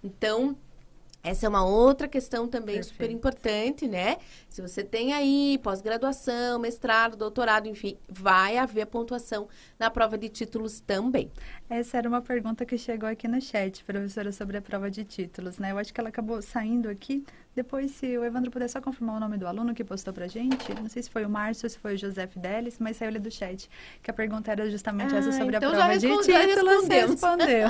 Então, 0.03 0.55
essa 1.25 1.47
é 1.47 1.49
uma 1.49 1.65
outra 1.65 2.07
questão 2.07 2.47
também 2.47 2.75
Perfeito. 2.75 2.93
super 2.93 3.09
importante, 3.09 3.87
né? 3.87 4.17
Se 4.47 4.61
você 4.61 4.83
tem 4.83 5.11
aí 5.11 5.59
pós-graduação, 5.63 6.59
mestrado, 6.59 7.17
doutorado, 7.17 7.67
enfim, 7.67 7.97
vai 8.07 8.59
haver 8.59 8.85
pontuação 8.85 9.47
na 9.79 9.89
prova 9.89 10.19
de 10.19 10.29
títulos 10.29 10.79
também. 10.79 11.31
Essa 11.67 11.97
era 11.97 12.07
uma 12.07 12.21
pergunta 12.21 12.63
que 12.63 12.77
chegou 12.77 13.09
aqui 13.09 13.27
no 13.27 13.41
chat, 13.41 13.83
professora, 13.83 14.31
sobre 14.31 14.57
a 14.57 14.61
prova 14.61 14.91
de 14.91 15.03
títulos, 15.03 15.57
né? 15.57 15.71
Eu 15.71 15.79
acho 15.79 15.91
que 15.91 15.99
ela 15.99 16.09
acabou 16.09 16.39
saindo 16.43 16.87
aqui. 16.89 17.25
Depois, 17.55 17.91
se 17.91 18.17
o 18.17 18.23
Evandro 18.25 18.51
puder 18.51 18.67
só 18.67 18.81
confirmar 18.81 19.15
o 19.15 19.19
nome 19.19 19.37
do 19.37 19.47
aluno 19.47 19.73
que 19.73 19.83
postou 19.83 20.13
pra 20.13 20.27
gente, 20.27 20.73
não 20.75 20.89
sei 20.89 21.01
se 21.03 21.09
foi 21.09 21.23
o 21.23 21.29
Márcio 21.29 21.65
ou 21.65 21.69
se 21.69 21.79
foi 21.79 21.95
o 21.95 21.97
José 21.97 22.27
Fidelis, 22.27 22.77
mas 22.79 22.97
saiu 22.97 23.09
ali 23.09 23.19
do 23.19 23.31
chat, 23.31 23.69
que 24.03 24.11
a 24.11 24.13
pergunta 24.13 24.51
era 24.51 24.69
justamente 24.69 25.15
ah, 25.15 25.19
essa 25.19 25.31
sobre 25.31 25.55
então 25.55 25.69
a 25.71 25.75
prova 25.75 25.97
de 25.97 26.07
títulos. 26.07 26.87
respondeu. 26.87 27.69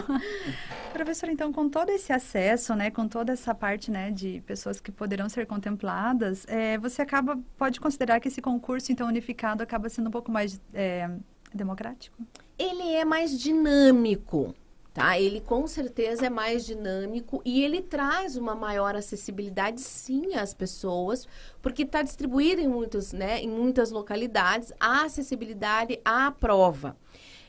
professora, 0.92 1.32
então, 1.32 1.54
com 1.54 1.70
todo 1.70 1.90
esse 1.90 2.12
acesso, 2.12 2.74
né, 2.74 2.90
com 2.90 3.08
toda 3.08 3.34
essa 3.34 3.54
parte, 3.54 3.92
né, 3.92 4.10
de 4.10 4.42
pessoas 4.48 4.80
que 4.80 4.92
poderão 4.92 5.30
ser 5.30 5.46
contempladas, 5.46 6.46
é, 6.48 6.78
você 6.80 7.04
acaba, 7.04 7.38
pode 7.58 7.80
considerar 7.80 8.20
que 8.20 8.28
esse 8.28 8.42
concurso, 8.42 8.92
então, 8.92 9.08
unificado 9.08 9.62
acaba 9.62 9.88
sendo 9.88 10.08
um 10.08 10.12
pouco 10.12 10.32
mais 10.32 10.60
é, 10.74 11.10
democrático? 11.54 12.18
Ele 12.58 12.94
é 12.94 13.06
mais 13.06 13.40
dinâmico, 13.40 14.56
tá? 14.96 15.20
Ele 15.20 15.42
com 15.42 15.68
certeza 15.68 16.28
é 16.28 16.30
mais 16.30 16.66
dinâmico 16.66 17.42
e 17.44 17.62
ele 17.62 17.82
traz 17.82 18.38
uma 18.38 18.56
maior 18.56 18.96
acessibilidade, 18.96 19.82
sim, 19.82 20.36
às 20.36 20.54
pessoas, 20.54 21.28
porque 21.62 21.82
está 21.82 22.02
distribuído 22.02 22.62
em, 22.62 22.68
muitos, 22.68 23.12
né, 23.12 23.42
em 23.42 23.50
muitas 23.50 23.92
localidades 23.92 24.72
a 24.80 25.04
acessibilidade 25.04 26.00
à 26.06 26.32
prova. 26.32 26.96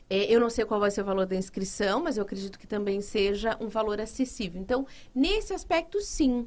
É, 0.09 0.25
eu 0.25 0.41
não 0.41 0.49
sei 0.49 0.65
qual 0.65 0.79
vai 0.79 0.91
ser 0.91 1.01
o 1.01 1.05
valor 1.05 1.25
da 1.25 1.37
inscrição, 1.37 2.03
mas 2.03 2.17
eu 2.17 2.23
acredito 2.23 2.59
que 2.59 2.67
também 2.67 2.99
seja 2.99 3.55
um 3.61 3.69
valor 3.69 4.01
acessível. 4.01 4.61
Então, 4.61 4.85
nesse 5.15 5.53
aspecto, 5.53 6.01
sim. 6.01 6.45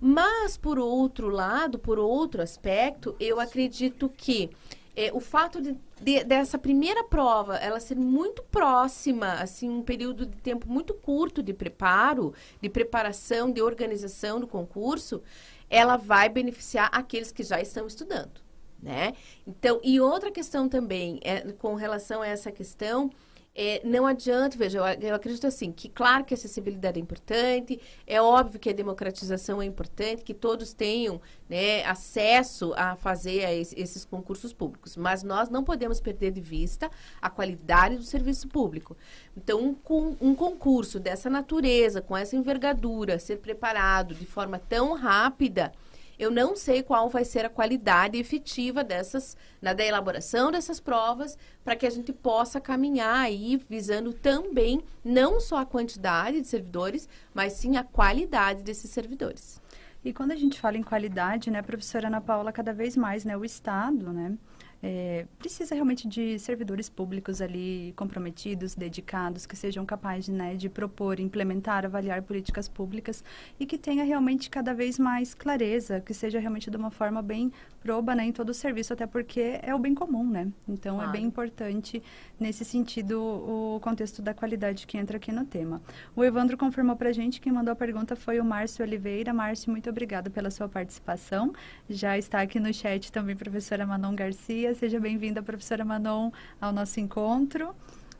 Mas, 0.00 0.56
por 0.56 0.76
outro 0.76 1.28
lado, 1.28 1.78
por 1.78 2.00
outro 2.00 2.42
aspecto, 2.42 3.14
eu 3.20 3.38
acredito 3.38 4.08
que 4.08 4.50
é, 4.94 5.10
o 5.12 5.20
fato 5.20 5.60
de, 5.60 5.76
de, 6.00 6.24
dessa 6.24 6.58
primeira 6.58 7.02
prova 7.04 7.56
ela 7.56 7.80
ser 7.80 7.96
muito 7.96 8.42
próxima, 8.44 9.34
assim, 9.34 9.68
um 9.68 9.82
período 9.82 10.26
de 10.26 10.36
tempo 10.36 10.68
muito 10.68 10.92
curto 10.94 11.42
de 11.42 11.52
preparo, 11.52 12.34
de 12.60 12.68
preparação, 12.68 13.50
de 13.50 13.62
organização 13.62 14.38
do 14.38 14.46
concurso, 14.46 15.22
ela 15.70 15.96
vai 15.96 16.28
beneficiar 16.28 16.90
aqueles 16.92 17.32
que 17.32 17.42
já 17.42 17.60
estão 17.60 17.86
estudando, 17.86 18.40
né? 18.82 19.14
Então, 19.46 19.80
e 19.82 19.98
outra 19.98 20.30
questão 20.30 20.68
também, 20.68 21.18
é, 21.22 21.40
com 21.52 21.74
relação 21.74 22.20
a 22.20 22.28
essa 22.28 22.52
questão, 22.52 23.10
É, 23.54 23.82
não 23.84 24.06
adianta, 24.06 24.56
veja, 24.56 24.78
eu, 24.78 25.08
eu, 25.08 25.14
acredito 25.14 25.46
assim, 25.46 25.70
que 25.70 25.86
claro 25.86 26.24
que 26.24 26.32
a 26.32 26.36
acessibilidade 26.36 26.98
é 26.98 27.02
importante, 27.02 27.78
é 28.06 28.20
óbvio 28.20 28.58
que 28.58 28.70
a 28.70 28.72
democratização 28.72 29.60
é 29.60 29.66
importante, 29.66 30.22
que 30.22 30.32
todos 30.32 30.72
tenham 30.72 31.20
né, 31.50 31.84
acesso 31.84 32.72
a 32.76 32.96
fazer 32.96 33.44
a 33.44 33.52
esse, 33.52 33.78
esses 33.78 34.06
concursos 34.06 34.54
públicos, 34.54 34.96
mas 34.96 35.22
nós 35.22 35.50
não 35.50 35.62
podemos 35.62 36.00
perder 36.00 36.30
de 36.30 36.40
vista 36.40 36.90
a 37.20 37.28
qualidade 37.28 37.96
do 37.96 38.04
serviço 38.04 38.48
público. 38.48 38.96
Então, 39.36 39.76
um, 39.90 40.16
um 40.18 40.34
concurso 40.34 40.98
dessa 40.98 41.28
natureza, 41.28 42.00
com 42.00 42.16
essa 42.16 42.34
envergadura, 42.34 43.18
ser 43.18 43.36
preparado 43.36 44.14
de 44.14 44.24
forma 44.24 44.58
tão 44.58 44.94
rápida, 44.94 45.72
eu 46.22 46.30
não 46.30 46.54
sei 46.54 46.82
qual 46.82 47.08
vai 47.08 47.24
ser 47.24 47.44
a 47.44 47.50
qualidade 47.50 48.16
efetiva 48.16 48.84
dessas, 48.84 49.36
na, 49.60 49.72
da 49.72 49.84
elaboração 49.84 50.52
dessas 50.52 50.78
provas, 50.78 51.36
para 51.64 51.74
que 51.74 51.84
a 51.84 51.90
gente 51.90 52.12
possa 52.12 52.60
caminhar 52.60 53.18
aí 53.18 53.60
visando 53.68 54.12
também 54.12 54.84
não 55.04 55.40
só 55.40 55.56
a 55.56 55.66
quantidade 55.66 56.40
de 56.40 56.46
servidores, 56.46 57.08
mas 57.34 57.54
sim 57.54 57.76
a 57.76 57.82
qualidade 57.82 58.62
desses 58.62 58.90
servidores. 58.90 59.60
E 60.04 60.12
quando 60.12 60.30
a 60.30 60.36
gente 60.36 60.60
fala 60.60 60.76
em 60.76 60.82
qualidade, 60.82 61.50
né, 61.50 61.60
professora 61.60 62.06
Ana 62.06 62.20
Paula, 62.20 62.52
cada 62.52 62.72
vez 62.72 62.96
mais, 62.96 63.24
né, 63.24 63.36
o 63.36 63.44
Estado, 63.44 64.12
né, 64.12 64.36
é, 64.82 65.26
precisa 65.38 65.74
realmente 65.74 66.08
de 66.08 66.38
servidores 66.40 66.88
públicos 66.88 67.40
ali 67.40 67.92
comprometidos, 67.96 68.74
dedicados, 68.74 69.46
que 69.46 69.56
sejam 69.56 69.86
capazes 69.86 70.28
né, 70.28 70.56
de 70.56 70.68
propor, 70.68 71.20
implementar, 71.20 71.86
avaliar 71.86 72.20
políticas 72.22 72.68
públicas 72.68 73.22
e 73.60 73.64
que 73.64 73.78
tenha 73.78 74.02
realmente 74.02 74.50
cada 74.50 74.74
vez 74.74 74.98
mais 74.98 75.34
clareza, 75.34 76.00
que 76.00 76.12
seja 76.12 76.40
realmente 76.40 76.68
de 76.68 76.76
uma 76.76 76.90
forma 76.90 77.22
bem 77.22 77.52
proba 77.82 78.14
né, 78.14 78.24
em 78.24 78.32
todo 78.32 78.50
o 78.50 78.54
serviço, 78.54 78.92
até 78.92 79.06
porque 79.06 79.58
é 79.62 79.74
o 79.74 79.78
bem 79.78 79.94
comum, 79.94 80.28
né? 80.28 80.48
Então 80.68 80.96
claro. 80.96 81.10
é 81.10 81.12
bem 81.12 81.24
importante 81.24 82.02
nesse 82.38 82.64
sentido 82.64 83.20
o 83.20 83.80
contexto 83.80 84.22
da 84.22 84.32
qualidade 84.34 84.86
que 84.86 84.98
entra 84.98 85.16
aqui 85.16 85.32
no 85.32 85.44
tema. 85.44 85.80
O 86.14 86.24
Evandro 86.24 86.56
confirmou 86.56 86.96
para 86.96 87.08
a 87.08 87.12
gente, 87.12 87.40
quem 87.40 87.52
mandou 87.52 87.72
a 87.72 87.76
pergunta 87.76 88.14
foi 88.16 88.40
o 88.40 88.44
Márcio 88.44 88.84
Oliveira. 88.84 89.32
Márcio, 89.32 89.70
muito 89.70 89.88
obrigada 89.90 90.30
pela 90.30 90.50
sua 90.50 90.68
participação. 90.68 91.52
Já 91.88 92.16
está 92.16 92.40
aqui 92.40 92.60
no 92.60 92.72
chat 92.72 93.10
também 93.10 93.34
a 93.34 93.38
professora 93.38 93.86
Manon 93.86 94.14
Garcia 94.14 94.74
seja 94.74 95.00
bem-vinda, 95.00 95.42
professora 95.42 95.84
Manon, 95.84 96.30
ao 96.60 96.72
nosso 96.72 97.00
encontro. 97.00 97.74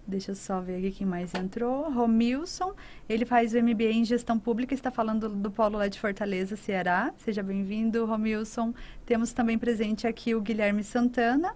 Deixa 0.07 0.33
eu 0.33 0.35
só 0.35 0.61
ver 0.61 0.79
aqui 0.79 0.91
quem 0.91 1.07
mais 1.07 1.33
entrou. 1.35 1.91
Romilson, 1.91 2.75
ele 3.09 3.25
faz 3.25 3.55
o 3.55 3.63
MBA 3.63 3.85
em 3.85 4.05
Gestão 4.05 4.39
Pública, 4.39 4.75
está 4.75 4.91
falando 4.91 5.29
do 5.29 5.51
polo 5.51 5.79
lá 5.79 5.87
de 5.87 5.99
Fortaleza, 5.99 6.57
Ceará. 6.57 7.15
Seja 7.19 7.43
bem-vindo, 7.43 8.05
Romilson. 8.05 8.75
Temos 9.07 9.33
também 9.33 9.57
presente 9.57 10.07
aqui 10.07 10.35
o 10.35 10.41
Guilherme 10.41 10.83
Santana. 10.83 11.55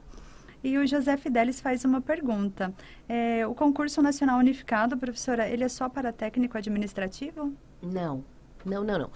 E 0.63 0.79
o 0.79 0.87
José 0.87 1.17
Fidelis 1.17 1.61
faz 1.61 1.85
uma 1.85 2.01
pergunta. 2.01 2.73
É, 3.09 3.47
o 3.47 3.55
concurso 3.55 4.01
nacional 4.01 4.39
unificado, 4.39 4.97
professora, 4.97 5.49
ele 5.49 5.65
é 5.65 5.69
só 5.69 5.89
para 5.89 6.13
técnico 6.13 6.57
administrativo? 6.57 7.53
Não, 7.83 8.25
não, 8.65 8.83
não, 8.83 8.99
não. 8.99 9.11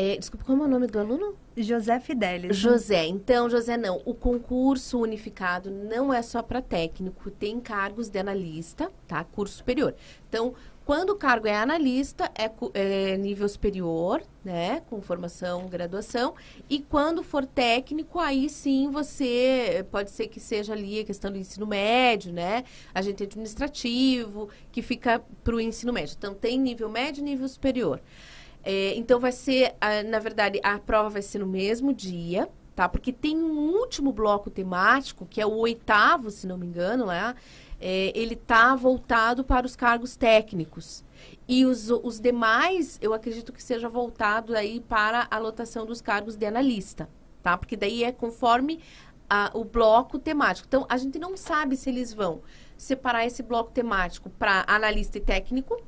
É, 0.00 0.16
desculpa, 0.16 0.44
como 0.44 0.62
é 0.62 0.66
o 0.66 0.68
nome 0.68 0.86
do 0.86 0.96
aluno? 0.96 1.34
José 1.56 1.98
Fidelis. 1.98 2.56
José. 2.56 3.04
Então, 3.06 3.50
José, 3.50 3.76
não. 3.76 4.00
O 4.04 4.14
concurso 4.14 5.00
unificado 5.00 5.72
não 5.72 6.14
é 6.14 6.22
só 6.22 6.40
para 6.40 6.62
técnico, 6.62 7.32
tem 7.32 7.58
cargos 7.58 8.08
de 8.08 8.16
analista, 8.16 8.92
tá? 9.08 9.24
Curso 9.24 9.56
superior. 9.56 9.96
Então, 10.28 10.54
quando 10.84 11.10
o 11.10 11.16
cargo 11.16 11.48
é 11.48 11.56
analista, 11.56 12.30
é, 12.34 12.48
é, 12.74 13.16
nível 13.16 13.48
superior, 13.48 14.22
né? 14.44 14.82
Com 14.88 15.02
formação, 15.02 15.66
graduação. 15.66 16.32
E 16.70 16.78
quando 16.78 17.24
for 17.24 17.44
técnico, 17.44 18.20
aí 18.20 18.48
sim 18.48 18.92
você 18.92 19.84
pode 19.90 20.12
ser 20.12 20.28
que 20.28 20.38
seja 20.38 20.74
ali 20.74 21.00
a 21.00 21.04
questão 21.04 21.32
do 21.32 21.38
ensino 21.38 21.66
médio, 21.66 22.32
né? 22.32 22.62
Agente 22.94 23.24
administrativo, 23.24 24.48
que 24.70 24.80
fica 24.80 25.20
para 25.42 25.56
o 25.56 25.60
ensino 25.60 25.92
médio. 25.92 26.14
Então, 26.16 26.34
tem 26.34 26.56
nível 26.56 26.88
médio 26.88 27.20
e 27.20 27.24
nível 27.24 27.48
superior. 27.48 28.00
É, 28.62 28.94
então 28.96 29.18
vai 29.18 29.32
ser, 29.32 29.74
na 30.08 30.18
verdade, 30.18 30.60
a 30.62 30.78
prova 30.78 31.08
vai 31.08 31.22
ser 31.22 31.38
no 31.38 31.46
mesmo 31.46 31.92
dia, 31.92 32.48
tá? 32.74 32.88
Porque 32.88 33.12
tem 33.12 33.36
um 33.36 33.70
último 33.70 34.12
bloco 34.12 34.50
temático, 34.50 35.26
que 35.26 35.40
é 35.40 35.46
o 35.46 35.56
oitavo, 35.56 36.30
se 36.30 36.46
não 36.46 36.58
me 36.58 36.66
engano, 36.66 37.04
lá. 37.04 37.34
É, 37.80 38.12
ele 38.14 38.36
tá 38.36 38.74
voltado 38.74 39.44
para 39.44 39.64
os 39.66 39.74
cargos 39.74 40.16
técnicos. 40.16 41.04
E 41.46 41.64
os, 41.64 41.90
os 41.90 42.20
demais, 42.20 42.98
eu 43.00 43.14
acredito 43.14 43.52
que 43.52 43.62
seja 43.62 43.88
voltado 43.88 44.54
aí 44.54 44.80
para 44.80 45.26
a 45.30 45.38
lotação 45.38 45.86
dos 45.86 46.00
cargos 46.00 46.36
de 46.36 46.44
analista, 46.46 47.08
tá? 47.42 47.56
Porque 47.56 47.76
daí 47.76 48.04
é 48.04 48.12
conforme 48.12 48.80
a, 49.28 49.50
o 49.54 49.64
bloco 49.64 50.18
temático. 50.18 50.66
Então, 50.68 50.86
a 50.88 50.96
gente 50.96 51.18
não 51.18 51.36
sabe 51.36 51.76
se 51.76 51.90
eles 51.90 52.12
vão 52.12 52.42
separar 52.76 53.26
esse 53.26 53.42
bloco 53.42 53.70
temático 53.72 54.30
para 54.30 54.64
analista 54.66 55.18
e 55.18 55.20
técnico, 55.20 55.80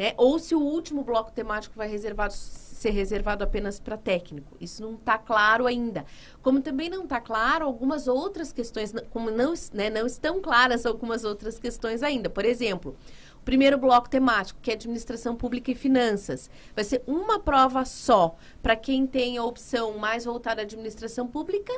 né? 0.00 0.14
Ou 0.16 0.38
se 0.38 0.54
o 0.54 0.60
último 0.60 1.04
bloco 1.04 1.30
temático 1.30 1.76
vai 1.76 1.86
reservado, 1.86 2.32
ser 2.32 2.88
reservado 2.88 3.44
apenas 3.44 3.78
para 3.78 3.98
técnico. 3.98 4.56
Isso 4.58 4.80
não 4.80 4.94
está 4.94 5.18
claro 5.18 5.66
ainda. 5.66 6.06
Como 6.40 6.62
também 6.62 6.88
não 6.88 7.04
está 7.04 7.20
claro 7.20 7.66
algumas 7.66 8.08
outras 8.08 8.50
questões, 8.50 8.94
como 9.10 9.30
não, 9.30 9.52
né, 9.74 9.90
não 9.90 10.06
estão 10.06 10.40
claras 10.40 10.86
algumas 10.86 11.22
outras 11.22 11.58
questões 11.58 12.02
ainda. 12.02 12.30
Por 12.30 12.46
exemplo, 12.46 12.96
o 13.36 13.44
primeiro 13.44 13.76
bloco 13.76 14.08
temático, 14.08 14.58
que 14.62 14.70
é 14.70 14.74
administração 14.74 15.36
pública 15.36 15.70
e 15.70 15.74
finanças, 15.74 16.48
vai 16.74 16.82
ser 16.82 17.02
uma 17.06 17.38
prova 17.38 17.84
só 17.84 18.36
para 18.62 18.76
quem 18.76 19.06
tem 19.06 19.36
a 19.36 19.44
opção 19.44 19.98
mais 19.98 20.24
voltada 20.24 20.62
à 20.62 20.64
administração 20.64 21.26
pública 21.26 21.74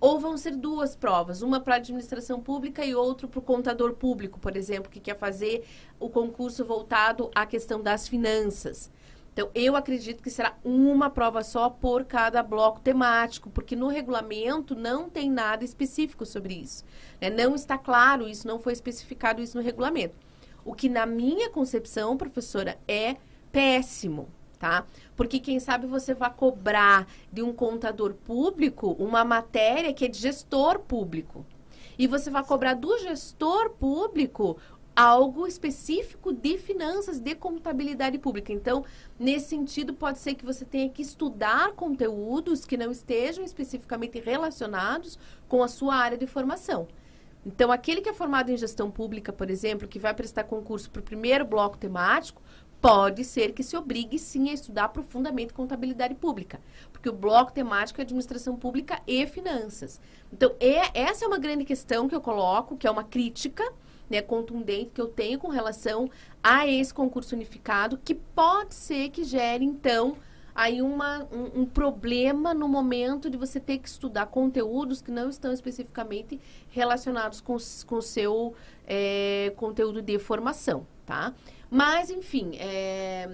ou 0.00 0.18
vão 0.18 0.36
ser 0.36 0.56
duas 0.56 0.96
provas, 0.96 1.42
uma 1.42 1.60
para 1.60 1.76
administração 1.76 2.40
pública 2.40 2.84
e 2.84 2.94
outra 2.94 3.28
para 3.28 3.38
o 3.38 3.42
contador 3.42 3.92
público, 3.92 4.40
por 4.40 4.56
exemplo, 4.56 4.90
que 4.90 4.98
quer 4.98 5.16
fazer 5.16 5.64
o 5.98 6.08
concurso 6.08 6.64
voltado 6.64 7.30
à 7.34 7.44
questão 7.44 7.82
das 7.82 8.08
finanças. 8.08 8.90
Então, 9.32 9.48
eu 9.54 9.76
acredito 9.76 10.22
que 10.22 10.30
será 10.30 10.56
uma 10.64 11.08
prova 11.08 11.44
só 11.44 11.70
por 11.70 12.04
cada 12.04 12.42
bloco 12.42 12.80
temático, 12.80 13.48
porque 13.50 13.76
no 13.76 13.88
regulamento 13.88 14.74
não 14.74 15.08
tem 15.08 15.30
nada 15.30 15.64
específico 15.64 16.26
sobre 16.26 16.54
isso. 16.54 16.84
Né? 17.20 17.30
Não 17.30 17.54
está 17.54 17.78
claro 17.78 18.28
isso, 18.28 18.48
não 18.48 18.58
foi 18.58 18.72
especificado 18.72 19.40
isso 19.40 19.56
no 19.56 19.62
regulamento. 19.62 20.14
O 20.64 20.74
que, 20.74 20.88
na 20.88 21.06
minha 21.06 21.48
concepção, 21.48 22.16
professora, 22.16 22.78
é 22.88 23.16
péssimo 23.52 24.28
tá? 24.60 24.84
Porque 25.20 25.38
quem 25.38 25.60
sabe 25.60 25.86
você 25.86 26.14
vai 26.14 26.32
cobrar 26.32 27.06
de 27.30 27.42
um 27.42 27.52
contador 27.52 28.14
público 28.14 28.96
uma 28.98 29.22
matéria 29.22 29.92
que 29.92 30.06
é 30.06 30.08
de 30.08 30.16
gestor 30.16 30.78
público. 30.78 31.44
E 31.98 32.06
você 32.06 32.30
vai 32.30 32.42
cobrar 32.42 32.72
do 32.72 32.96
gestor 33.00 33.68
público 33.68 34.56
algo 34.96 35.46
específico 35.46 36.32
de 36.32 36.56
finanças, 36.56 37.20
de 37.20 37.34
contabilidade 37.34 38.16
pública. 38.16 38.50
Então, 38.50 38.82
nesse 39.18 39.48
sentido, 39.48 39.92
pode 39.92 40.18
ser 40.18 40.36
que 40.36 40.46
você 40.46 40.64
tenha 40.64 40.88
que 40.88 41.02
estudar 41.02 41.72
conteúdos 41.72 42.64
que 42.64 42.78
não 42.78 42.90
estejam 42.90 43.44
especificamente 43.44 44.18
relacionados 44.18 45.18
com 45.46 45.62
a 45.62 45.68
sua 45.68 45.96
área 45.96 46.16
de 46.16 46.26
formação. 46.26 46.88
Então, 47.44 47.70
aquele 47.70 48.00
que 48.00 48.08
é 48.08 48.14
formado 48.14 48.50
em 48.50 48.56
gestão 48.56 48.90
pública, 48.90 49.34
por 49.34 49.50
exemplo, 49.50 49.86
que 49.86 49.98
vai 49.98 50.14
prestar 50.14 50.44
concurso 50.44 50.90
para 50.90 51.00
o 51.00 51.02
primeiro 51.02 51.44
bloco 51.44 51.76
temático, 51.76 52.40
pode 52.80 53.24
ser 53.24 53.52
que 53.52 53.62
se 53.62 53.76
obrigue 53.76 54.18
sim 54.18 54.48
a 54.48 54.54
estudar 54.54 54.88
profundamente 54.88 55.52
contabilidade 55.52 56.14
pública, 56.14 56.60
porque 56.92 57.08
o 57.08 57.12
bloco 57.12 57.52
temático 57.52 58.00
é 58.00 58.02
administração 58.02 58.56
pública 58.56 59.00
e 59.06 59.26
finanças. 59.26 60.00
Então, 60.32 60.54
é, 60.58 60.98
essa 60.98 61.24
é 61.24 61.28
uma 61.28 61.38
grande 61.38 61.64
questão 61.64 62.08
que 62.08 62.14
eu 62.14 62.20
coloco, 62.20 62.76
que 62.76 62.86
é 62.86 62.90
uma 62.90 63.04
crítica 63.04 63.64
né, 64.08 64.20
contundente 64.20 64.90
que 64.92 65.00
eu 65.00 65.06
tenho 65.06 65.38
com 65.38 65.48
relação 65.48 66.10
a 66.42 66.66
esse 66.66 66.92
concurso 66.92 67.34
unificado, 67.34 67.98
que 67.98 68.14
pode 68.14 68.74
ser 68.74 69.10
que 69.10 69.22
gere, 69.22 69.64
então, 69.64 70.16
aí 70.54 70.82
uma, 70.82 71.28
um, 71.30 71.60
um, 71.62 71.66
problema 71.66 72.52
no 72.52 72.66
momento 72.66 73.30
de 73.30 73.36
você 73.36 73.60
ter 73.60 73.78
que 73.78 73.88
estudar 73.88 74.26
conteúdos 74.26 75.00
que 75.00 75.12
não 75.12 75.28
estão 75.30 75.52
especificamente 75.52 76.40
relacionados 76.70 77.40
com 77.40 77.54
o 77.54 78.02
seu 78.02 78.54
é, 78.86 79.52
conteúdo 79.56 80.02
de 80.02 80.18
formação, 80.18 80.84
tá? 81.06 81.32
Mas, 81.70 82.10
enfim, 82.10 82.56
é... 82.58 83.28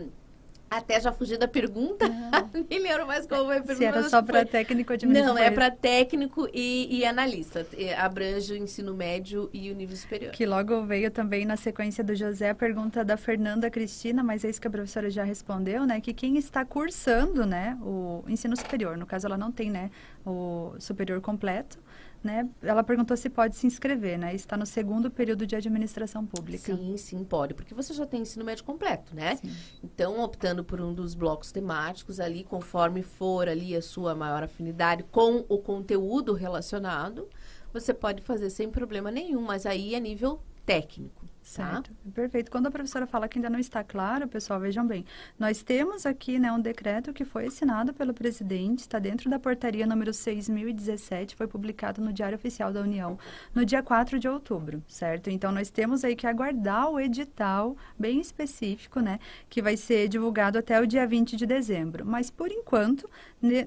Até 0.68 1.00
já 1.00 1.12
fugi 1.12 1.38
da 1.38 1.46
pergunta, 1.46 2.04
nem 2.68 2.80
lembro 2.80 3.06
mais 3.06 3.24
qual 3.24 3.46
foi 3.46 3.58
a 3.58 3.62
pergunta. 3.62 3.76
Se 3.76 3.84
era 3.84 4.08
só 4.08 4.20
para 4.20 4.44
técnico 4.44 4.92
administrativo. 4.92 5.38
Não, 5.38 5.40
é 5.40 5.48
para 5.48 5.70
técnico 5.70 6.48
e, 6.52 6.88
e, 6.90 7.04
analista. 7.04 7.64
Abrange 7.96 8.52
o 8.52 8.56
ensino 8.56 8.92
médio 8.92 9.48
e 9.52 9.70
o 9.70 9.76
nível 9.76 9.96
superior. 9.96 10.32
Que 10.32 10.44
logo 10.44 10.84
veio 10.84 11.08
também 11.08 11.44
na 11.44 11.56
sequência 11.56 12.02
do 12.02 12.16
José 12.16 12.50
a 12.50 12.54
pergunta 12.54 13.04
da 13.04 13.16
Fernanda 13.16 13.70
Cristina, 13.70 14.24
mas 14.24 14.44
é 14.44 14.50
isso 14.50 14.60
que 14.60 14.66
a 14.66 14.70
professora 14.70 15.08
já 15.08 15.22
respondeu, 15.22 15.86
né? 15.86 16.00
Que 16.00 16.12
quem 16.12 16.36
está 16.36 16.64
cursando, 16.64 17.46
né, 17.46 17.78
o 17.80 18.24
ensino 18.26 18.56
superior, 18.56 18.96
no 18.96 19.06
caso 19.06 19.28
ela 19.28 19.38
não 19.38 19.52
tem, 19.52 19.70
né, 19.70 19.88
o 20.26 20.74
superior 20.80 21.20
completo, 21.20 21.78
né? 22.26 22.48
Ela 22.60 22.82
perguntou 22.82 23.16
se 23.16 23.30
pode 23.30 23.56
se 23.56 23.66
inscrever, 23.66 24.18
né? 24.18 24.34
Está 24.34 24.56
no 24.56 24.66
segundo 24.66 25.10
período 25.10 25.46
de 25.46 25.56
administração 25.56 26.26
pública. 26.26 26.74
Sim, 26.74 26.96
sim, 26.96 27.24
pode, 27.24 27.54
porque 27.54 27.72
você 27.72 27.94
já 27.94 28.04
tem 28.04 28.20
ensino 28.20 28.44
médio 28.44 28.64
completo, 28.64 29.14
né? 29.14 29.36
Sim. 29.36 29.54
Então, 29.82 30.20
optando 30.20 30.64
por 30.64 30.80
um 30.80 30.92
dos 30.92 31.14
blocos 31.14 31.52
temáticos 31.52 32.20
ali, 32.20 32.44
conforme 32.44 33.02
for 33.02 33.48
ali 33.48 33.74
a 33.74 33.80
sua 33.80 34.14
maior 34.14 34.42
afinidade 34.42 35.04
com 35.04 35.44
o 35.48 35.58
conteúdo 35.58 36.34
relacionado, 36.34 37.28
você 37.72 37.94
pode 37.94 38.22
fazer 38.22 38.50
sem 38.50 38.68
problema 38.70 39.10
nenhum, 39.10 39.40
mas 39.40 39.64
aí 39.64 39.94
é 39.94 40.00
nível 40.00 40.40
técnico. 40.64 41.24
Certo, 41.46 41.92
tá? 41.92 42.10
perfeito. 42.12 42.50
Quando 42.50 42.66
a 42.66 42.70
professora 42.72 43.06
fala 43.06 43.28
que 43.28 43.38
ainda 43.38 43.48
não 43.48 43.60
está 43.60 43.84
claro, 43.84 44.26
pessoal, 44.26 44.58
vejam 44.58 44.84
bem, 44.84 45.04
nós 45.38 45.62
temos 45.62 46.04
aqui 46.04 46.40
né, 46.40 46.50
um 46.50 46.58
decreto 46.60 47.12
que 47.12 47.24
foi 47.24 47.46
assinado 47.46 47.94
pelo 47.94 48.12
presidente, 48.12 48.80
está 48.80 48.98
dentro 48.98 49.30
da 49.30 49.38
portaria 49.38 49.86
número 49.86 50.10
6.017, 50.10 51.36
foi 51.36 51.46
publicado 51.46 52.02
no 52.02 52.12
Diário 52.12 52.34
Oficial 52.34 52.72
da 52.72 52.80
União 52.80 53.16
no 53.54 53.64
dia 53.64 53.80
4 53.80 54.18
de 54.18 54.28
outubro, 54.28 54.82
certo? 54.88 55.30
Então, 55.30 55.52
nós 55.52 55.70
temos 55.70 56.02
aí 56.02 56.16
que 56.16 56.26
aguardar 56.26 56.90
o 56.90 56.98
edital 56.98 57.76
bem 57.96 58.20
específico, 58.20 58.98
né, 58.98 59.20
que 59.48 59.62
vai 59.62 59.76
ser 59.76 60.08
divulgado 60.08 60.58
até 60.58 60.80
o 60.80 60.86
dia 60.86 61.06
20 61.06 61.36
de 61.36 61.46
dezembro. 61.46 62.04
Mas, 62.04 62.28
por 62.28 62.50
enquanto, 62.50 63.08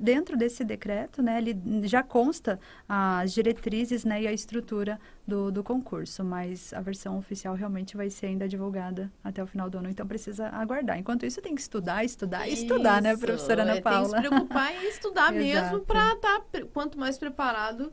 dentro 0.02 0.36
desse 0.36 0.65
decreto, 0.65 1.22
né, 1.22 1.38
ele 1.38 1.88
já 1.88 2.04
consta 2.04 2.60
as 2.89 3.32
diretrizes 3.32 4.04
né, 4.04 4.24
e 4.24 4.28
a 4.28 4.34
estrutura 4.34 5.00
do, 5.26 5.52
do 5.52 5.63
concurso, 5.63 6.26
mas 6.26 6.74
a 6.74 6.82
versão 6.82 7.18
oficial 7.18 7.54
realmente 7.54 7.68
vai 7.95 8.10
ser 8.10 8.27
ainda 8.27 8.47
divulgada 8.47 9.12
até 9.23 9.41
o 9.43 9.47
final 9.47 9.69
do 9.69 9.77
ano, 9.77 9.89
então 9.89 10.08
precisa 10.08 10.47
aguardar. 10.49 10.97
Enquanto 10.97 11.25
isso, 11.25 11.41
tem 11.41 11.55
que 11.55 11.62
estudar, 11.62 12.03
estudar 12.03 12.47
e 12.47 12.53
estudar, 12.53 13.01
né, 13.01 13.15
professora 13.15 13.63
Ana 13.63 13.75
é, 13.75 13.82
Paula? 13.82 14.10
Tem 14.10 14.21
que 14.21 14.23
se 14.23 14.29
preocupar 14.29 14.75
em 14.75 14.89
estudar 14.89 15.32
mesmo 15.34 15.79
para 15.82 16.13
estar, 16.13 16.39
tá, 16.39 16.62
quanto 16.73 16.97
mais 16.97 17.17
preparado, 17.17 17.91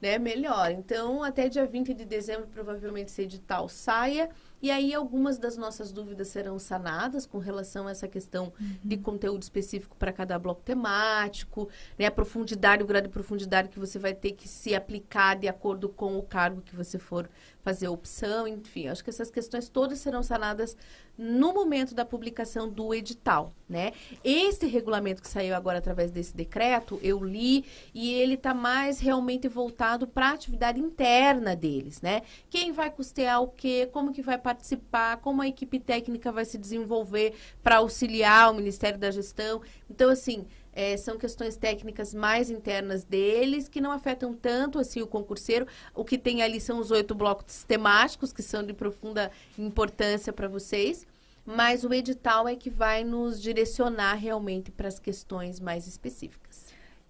né, 0.00 0.18
melhor. 0.18 0.70
Então, 0.70 1.22
até 1.22 1.48
dia 1.48 1.66
20 1.66 1.94
de 1.94 2.04
dezembro, 2.04 2.46
provavelmente 2.48 3.08
esse 3.08 3.22
edital 3.22 3.68
saia. 3.68 4.28
E 4.60 4.70
aí 4.70 4.94
algumas 4.94 5.38
das 5.38 5.56
nossas 5.56 5.92
dúvidas 5.92 6.28
serão 6.28 6.58
sanadas 6.58 7.26
com 7.26 7.38
relação 7.38 7.86
a 7.86 7.90
essa 7.90 8.08
questão 8.08 8.52
uhum. 8.58 8.76
de 8.82 8.96
conteúdo 8.96 9.42
específico 9.42 9.96
para 9.96 10.12
cada 10.12 10.38
bloco 10.38 10.62
temático, 10.62 11.68
né, 11.98 12.06
a 12.06 12.10
profundidade, 12.10 12.82
o 12.82 12.86
grau 12.86 13.02
de 13.02 13.08
profundidade 13.08 13.68
que 13.68 13.78
você 13.78 13.98
vai 13.98 14.14
ter 14.14 14.32
que 14.32 14.48
se 14.48 14.74
aplicar 14.74 15.36
de 15.36 15.48
acordo 15.48 15.88
com 15.88 16.16
o 16.18 16.22
cargo 16.22 16.62
que 16.62 16.74
você 16.74 16.98
for 16.98 17.28
fazer 17.64 17.88
opção, 17.88 18.46
enfim, 18.46 18.88
acho 18.88 19.02
que 19.02 19.08
essas 19.08 19.30
questões 19.30 19.70
todas 19.70 19.98
serão 19.98 20.22
sanadas 20.22 20.76
no 21.16 21.54
momento 21.54 21.94
da 21.94 22.04
publicação 22.04 22.68
do 22.68 22.92
edital, 22.92 23.54
né? 23.66 23.92
Esse 24.22 24.66
regulamento 24.66 25.22
que 25.22 25.28
saiu 25.28 25.54
agora 25.54 25.78
através 25.78 26.10
desse 26.10 26.36
decreto, 26.36 27.00
eu 27.02 27.24
li 27.24 27.64
e 27.94 28.12
ele 28.12 28.34
está 28.34 28.52
mais 28.52 28.98
realmente 28.98 29.48
voltado 29.48 30.06
para 30.06 30.28
a 30.28 30.32
atividade 30.32 30.78
interna 30.78 31.56
deles, 31.56 32.02
né? 32.02 32.20
Quem 32.50 32.70
vai 32.70 32.90
custear 32.90 33.40
o 33.40 33.48
quê, 33.48 33.88
como 33.90 34.12
que 34.12 34.20
vai 34.20 34.36
participar, 34.36 35.16
como 35.18 35.40
a 35.40 35.48
equipe 35.48 35.80
técnica 35.80 36.30
vai 36.30 36.44
se 36.44 36.58
desenvolver 36.58 37.34
para 37.62 37.76
auxiliar 37.76 38.50
o 38.50 38.54
Ministério 38.54 38.98
da 38.98 39.10
Gestão. 39.10 39.62
Então, 39.88 40.10
assim, 40.10 40.46
é, 40.74 40.96
são 40.96 41.16
questões 41.16 41.56
técnicas 41.56 42.12
mais 42.12 42.50
internas 42.50 43.04
deles, 43.04 43.68
que 43.68 43.80
não 43.80 43.92
afetam 43.92 44.34
tanto 44.34 44.78
assim 44.78 45.00
o 45.00 45.06
concurseiro. 45.06 45.66
O 45.94 46.04
que 46.04 46.18
tem 46.18 46.42
ali 46.42 46.60
são 46.60 46.78
os 46.78 46.90
oito 46.90 47.14
blocos 47.14 47.64
temáticos, 47.64 48.32
que 48.32 48.42
são 48.42 48.62
de 48.62 48.72
profunda 48.72 49.30
importância 49.56 50.32
para 50.32 50.48
vocês. 50.48 51.06
Mas 51.46 51.84
o 51.84 51.92
edital 51.92 52.48
é 52.48 52.56
que 52.56 52.70
vai 52.70 53.04
nos 53.04 53.40
direcionar 53.40 54.14
realmente 54.14 54.70
para 54.70 54.88
as 54.88 54.98
questões 54.98 55.60
mais 55.60 55.86
específicas. 55.86 56.64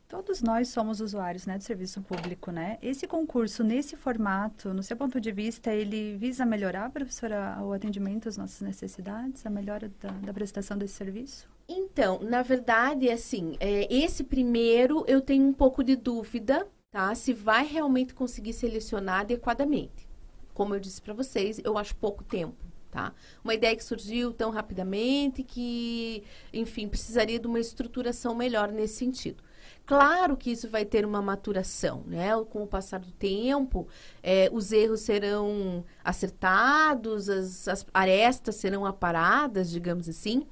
Todos 0.09 0.42
nós 0.42 0.68
somos 0.68 1.00
usuários 1.00 1.46
né, 1.46 1.57
do 1.57 1.64
serviço 1.64 2.03
público, 2.03 2.50
né? 2.50 2.79
Esse 2.83 3.07
concurso, 3.07 3.64
nesse 3.64 3.96
formato, 3.96 4.72
no 4.74 4.83
seu 4.83 4.96
ponto 4.96 5.20
de 5.20 5.33
vista, 5.33 5.72
ele 5.72 6.16
visa 6.16 6.44
melhorar, 6.44 6.90
professora, 6.90 7.59
o 7.62 7.72
atendimento 7.72 8.29
às 8.29 8.37
nossas 8.37 8.61
necessidades, 8.61 9.44
a 9.46 9.50
melhora 9.50 9.90
da, 10.00 10.11
da 10.11 10.33
prestação 10.33 10.77
desse 10.77 10.94
serviço? 10.94 11.48
Então, 11.68 12.20
na 12.20 12.42
verdade, 12.42 13.09
assim, 13.09 13.57
é, 13.59 13.92
esse 13.92 14.22
primeiro 14.22 15.05
eu 15.09 15.20
tenho 15.20 15.46
um 15.46 15.53
pouco 15.53 15.83
de 15.83 15.96
dúvida, 15.96 16.66
tá? 16.90 17.14
Se 17.14 17.33
vai 17.33 17.66
realmente 17.66 18.12
conseguir 18.14 18.53
selecionar 18.53 19.20
adequadamente. 19.20 20.07
Como 20.53 20.74
eu 20.74 20.81
disse 20.81 21.00
para 21.00 21.14
vocês, 21.14 21.61
eu 21.64 21.79
acho 21.79 21.96
pouco 21.96 22.22
tempo, 22.22 22.64
tá? 22.90 23.12
Uma 23.42 23.55
ideia 23.55 23.74
que 23.74 23.83
surgiu 23.83 24.33
tão 24.33 24.50
rapidamente 24.50 25.42
que, 25.42 26.22
enfim, 26.53 26.87
precisaria 26.87 27.38
de 27.38 27.46
uma 27.46 27.59
estruturação 27.59 28.35
melhor 28.35 28.70
nesse 28.70 28.96
sentido. 28.96 29.42
Claro 29.87 30.37
que 30.37 30.50
isso 30.50 30.68
vai 30.68 30.85
ter 30.85 31.05
uma 31.05 31.20
maturação, 31.20 32.05
né? 32.07 32.31
Com 32.50 32.62
o 32.62 32.66
passar 32.66 33.00
do 33.00 33.11
tempo, 33.12 33.88
é, 34.22 34.48
os 34.53 34.70
erros 34.70 35.00
serão 35.00 35.85
acertados, 36.03 37.29
as, 37.29 37.68
as 37.68 37.87
arestas 37.92 38.55
serão 38.55 38.87
aparadas, 38.87 39.70
digamos 39.70 40.09
assim. 40.09 40.46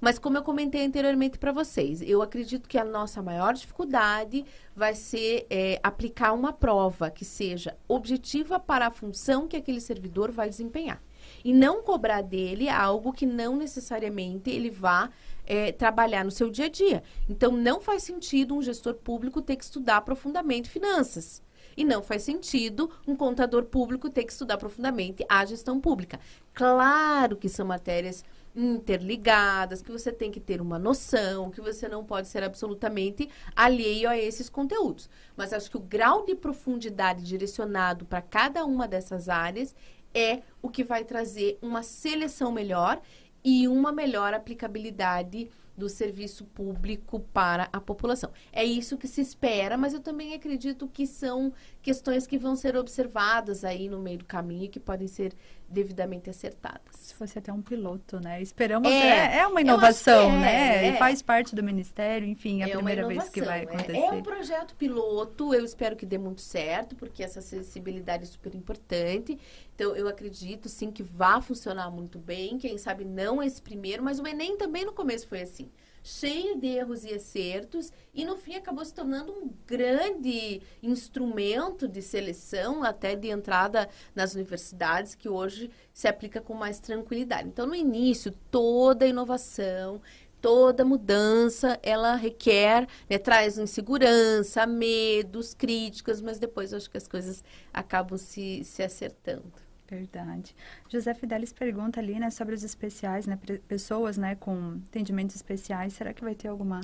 Mas 0.00 0.18
como 0.18 0.38
eu 0.38 0.42
comentei 0.42 0.84
anteriormente 0.84 1.38
para 1.38 1.52
vocês, 1.52 2.00
eu 2.00 2.22
acredito 2.22 2.68
que 2.68 2.78
a 2.78 2.84
nossa 2.84 3.20
maior 3.20 3.52
dificuldade 3.52 4.46
vai 4.74 4.94
ser 4.94 5.46
é, 5.50 5.78
aplicar 5.82 6.32
uma 6.32 6.52
prova 6.52 7.10
que 7.10 7.24
seja 7.24 7.76
objetiva 7.86 8.58
para 8.58 8.86
a 8.86 8.90
função 8.90 9.46
que 9.46 9.56
aquele 9.56 9.80
servidor 9.80 10.30
vai 10.30 10.48
desempenhar. 10.48 11.02
E 11.44 11.52
não 11.52 11.82
cobrar 11.82 12.22
dele 12.22 12.68
algo 12.68 13.12
que 13.12 13.26
não 13.26 13.56
necessariamente 13.56 14.48
ele 14.48 14.70
vá 14.70 15.10
é, 15.46 15.70
trabalhar 15.70 16.24
no 16.24 16.30
seu 16.30 16.50
dia 16.50 16.64
a 16.64 16.68
dia. 16.68 17.02
Então, 17.28 17.52
não 17.52 17.78
faz 17.78 18.02
sentido 18.02 18.54
um 18.54 18.62
gestor 18.62 18.94
público 18.94 19.42
ter 19.42 19.56
que 19.56 19.64
estudar 19.64 20.00
profundamente 20.00 20.70
finanças. 20.70 21.42
E 21.76 21.84
não 21.84 22.02
faz 22.02 22.22
sentido 22.22 22.90
um 23.06 23.14
contador 23.14 23.64
público 23.64 24.10
ter 24.10 24.24
que 24.24 24.32
estudar 24.32 24.56
profundamente 24.56 25.24
a 25.28 25.44
gestão 25.44 25.80
pública. 25.80 26.18
Claro 26.52 27.36
que 27.36 27.48
são 27.48 27.66
matérias 27.66 28.24
interligadas, 28.54 29.82
que 29.82 29.92
você 29.92 30.12
tem 30.12 30.30
que 30.30 30.40
ter 30.40 30.60
uma 30.60 30.78
noção, 30.78 31.50
que 31.50 31.60
você 31.60 31.88
não 31.88 32.04
pode 32.04 32.28
ser 32.28 32.42
absolutamente 32.42 33.28
alheio 33.54 34.08
a 34.08 34.18
esses 34.18 34.48
conteúdos. 34.48 35.08
Mas 35.36 35.52
acho 35.52 35.70
que 35.70 35.76
o 35.76 35.80
grau 35.80 36.24
de 36.24 36.34
profundidade 36.34 37.24
direcionado 37.24 38.04
para 38.04 38.20
cada 38.20 38.64
uma 38.64 38.88
dessas 38.88 39.28
áreas 39.28 39.74
é 40.12 40.42
o 40.60 40.68
que 40.68 40.82
vai 40.82 41.04
trazer 41.04 41.58
uma 41.62 41.82
seleção 41.82 42.50
melhor 42.50 43.00
e 43.44 43.66
uma 43.68 43.92
melhor 43.92 44.34
aplicabilidade 44.34 45.50
do 45.80 45.88
serviço 45.88 46.44
público 46.44 47.20
para 47.32 47.70
a 47.72 47.80
população. 47.80 48.30
É 48.52 48.62
isso 48.62 48.98
que 48.98 49.08
se 49.08 49.22
espera, 49.22 49.78
mas 49.78 49.94
eu 49.94 50.00
também 50.00 50.34
acredito 50.34 50.86
que 50.86 51.06
são 51.06 51.52
questões 51.80 52.26
que 52.26 52.36
vão 52.36 52.54
ser 52.54 52.76
observadas 52.76 53.64
aí 53.64 53.88
no 53.88 53.98
meio 53.98 54.18
do 54.18 54.26
caminho 54.26 54.64
e 54.64 54.68
que 54.68 54.78
podem 54.78 55.08
ser 55.08 55.34
devidamente 55.66 56.28
acertadas. 56.28 56.96
Se 56.96 57.14
fosse 57.14 57.38
até 57.38 57.50
um 57.50 57.62
piloto, 57.62 58.20
né? 58.20 58.42
Esperamos, 58.42 58.90
é, 58.90 59.36
é, 59.36 59.38
é 59.38 59.46
uma 59.46 59.60
inovação, 59.60 60.30
é, 60.32 60.38
né? 60.38 60.86
É. 60.86 60.88
E 60.90 60.98
faz 60.98 61.22
parte 61.22 61.54
do 61.54 61.62
Ministério, 61.62 62.28
enfim, 62.28 62.60
é 62.60 62.64
a 62.64 62.68
é 62.68 62.72
primeira 62.72 63.06
vez 63.06 63.30
que 63.30 63.40
vai 63.40 63.62
acontecer. 63.62 63.96
É, 63.96 64.06
é 64.06 64.12
um 64.12 64.22
projeto 64.22 64.74
piloto, 64.74 65.54
eu 65.54 65.64
espero 65.64 65.96
que 65.96 66.04
dê 66.04 66.18
muito 66.18 66.42
certo, 66.42 66.94
porque 66.94 67.22
essa 67.22 67.38
acessibilidade 67.38 68.24
é 68.24 68.26
super 68.26 68.54
importante. 68.54 69.38
Então, 69.80 69.96
eu 69.96 70.08
acredito, 70.08 70.68
sim, 70.68 70.90
que 70.90 71.02
vai 71.02 71.40
funcionar 71.40 71.90
muito 71.90 72.18
bem. 72.18 72.58
Quem 72.58 72.76
sabe 72.76 73.02
não 73.02 73.42
esse 73.42 73.62
primeiro, 73.62 74.02
mas 74.02 74.20
o 74.20 74.26
Enem 74.26 74.54
também 74.58 74.84
no 74.84 74.92
começo 74.92 75.26
foi 75.26 75.40
assim 75.40 75.70
cheio 76.02 76.58
de 76.58 76.66
erros 76.66 77.04
e 77.04 77.14
acertos, 77.14 77.92
e 78.14 78.24
no 78.24 78.36
fim 78.36 78.54
acabou 78.54 78.82
se 78.82 78.92
tornando 78.92 79.32
um 79.32 79.50
grande 79.66 80.62
instrumento 80.82 81.86
de 81.86 82.00
seleção, 82.00 82.82
até 82.82 83.14
de 83.14 83.28
entrada 83.28 83.88
nas 84.14 84.34
universidades, 84.34 85.14
que 85.14 85.28
hoje 85.28 85.70
se 85.92 86.08
aplica 86.08 86.40
com 86.40 86.54
mais 86.54 86.78
tranquilidade. 86.80 87.48
Então, 87.48 87.66
no 87.66 87.74
início, 87.74 88.32
toda 88.50 89.06
inovação, 89.06 90.00
toda 90.40 90.86
mudança, 90.86 91.78
ela 91.82 92.14
requer, 92.16 92.86
né, 93.08 93.18
traz 93.18 93.58
insegurança, 93.58 94.66
medos, 94.66 95.52
críticas, 95.52 96.20
mas 96.22 96.38
depois 96.38 96.72
eu 96.72 96.78
acho 96.78 96.90
que 96.90 96.96
as 96.96 97.08
coisas 97.08 97.44
acabam 97.72 98.18
se, 98.18 98.64
se 98.64 98.82
acertando. 98.82 99.69
Verdade. 99.90 100.54
José 100.88 101.12
Fidelis 101.14 101.52
pergunta 101.52 101.98
ali, 101.98 102.18
né, 102.20 102.30
sobre 102.30 102.54
os 102.54 102.62
especiais, 102.62 103.26
né, 103.26 103.36
pessoas, 103.66 104.16
né, 104.16 104.36
com 104.36 104.74
entendimentos 104.76 105.34
especiais. 105.34 105.94
Será 105.94 106.14
que 106.14 106.22
vai 106.22 106.36
ter 106.36 106.46
alguma 106.46 106.80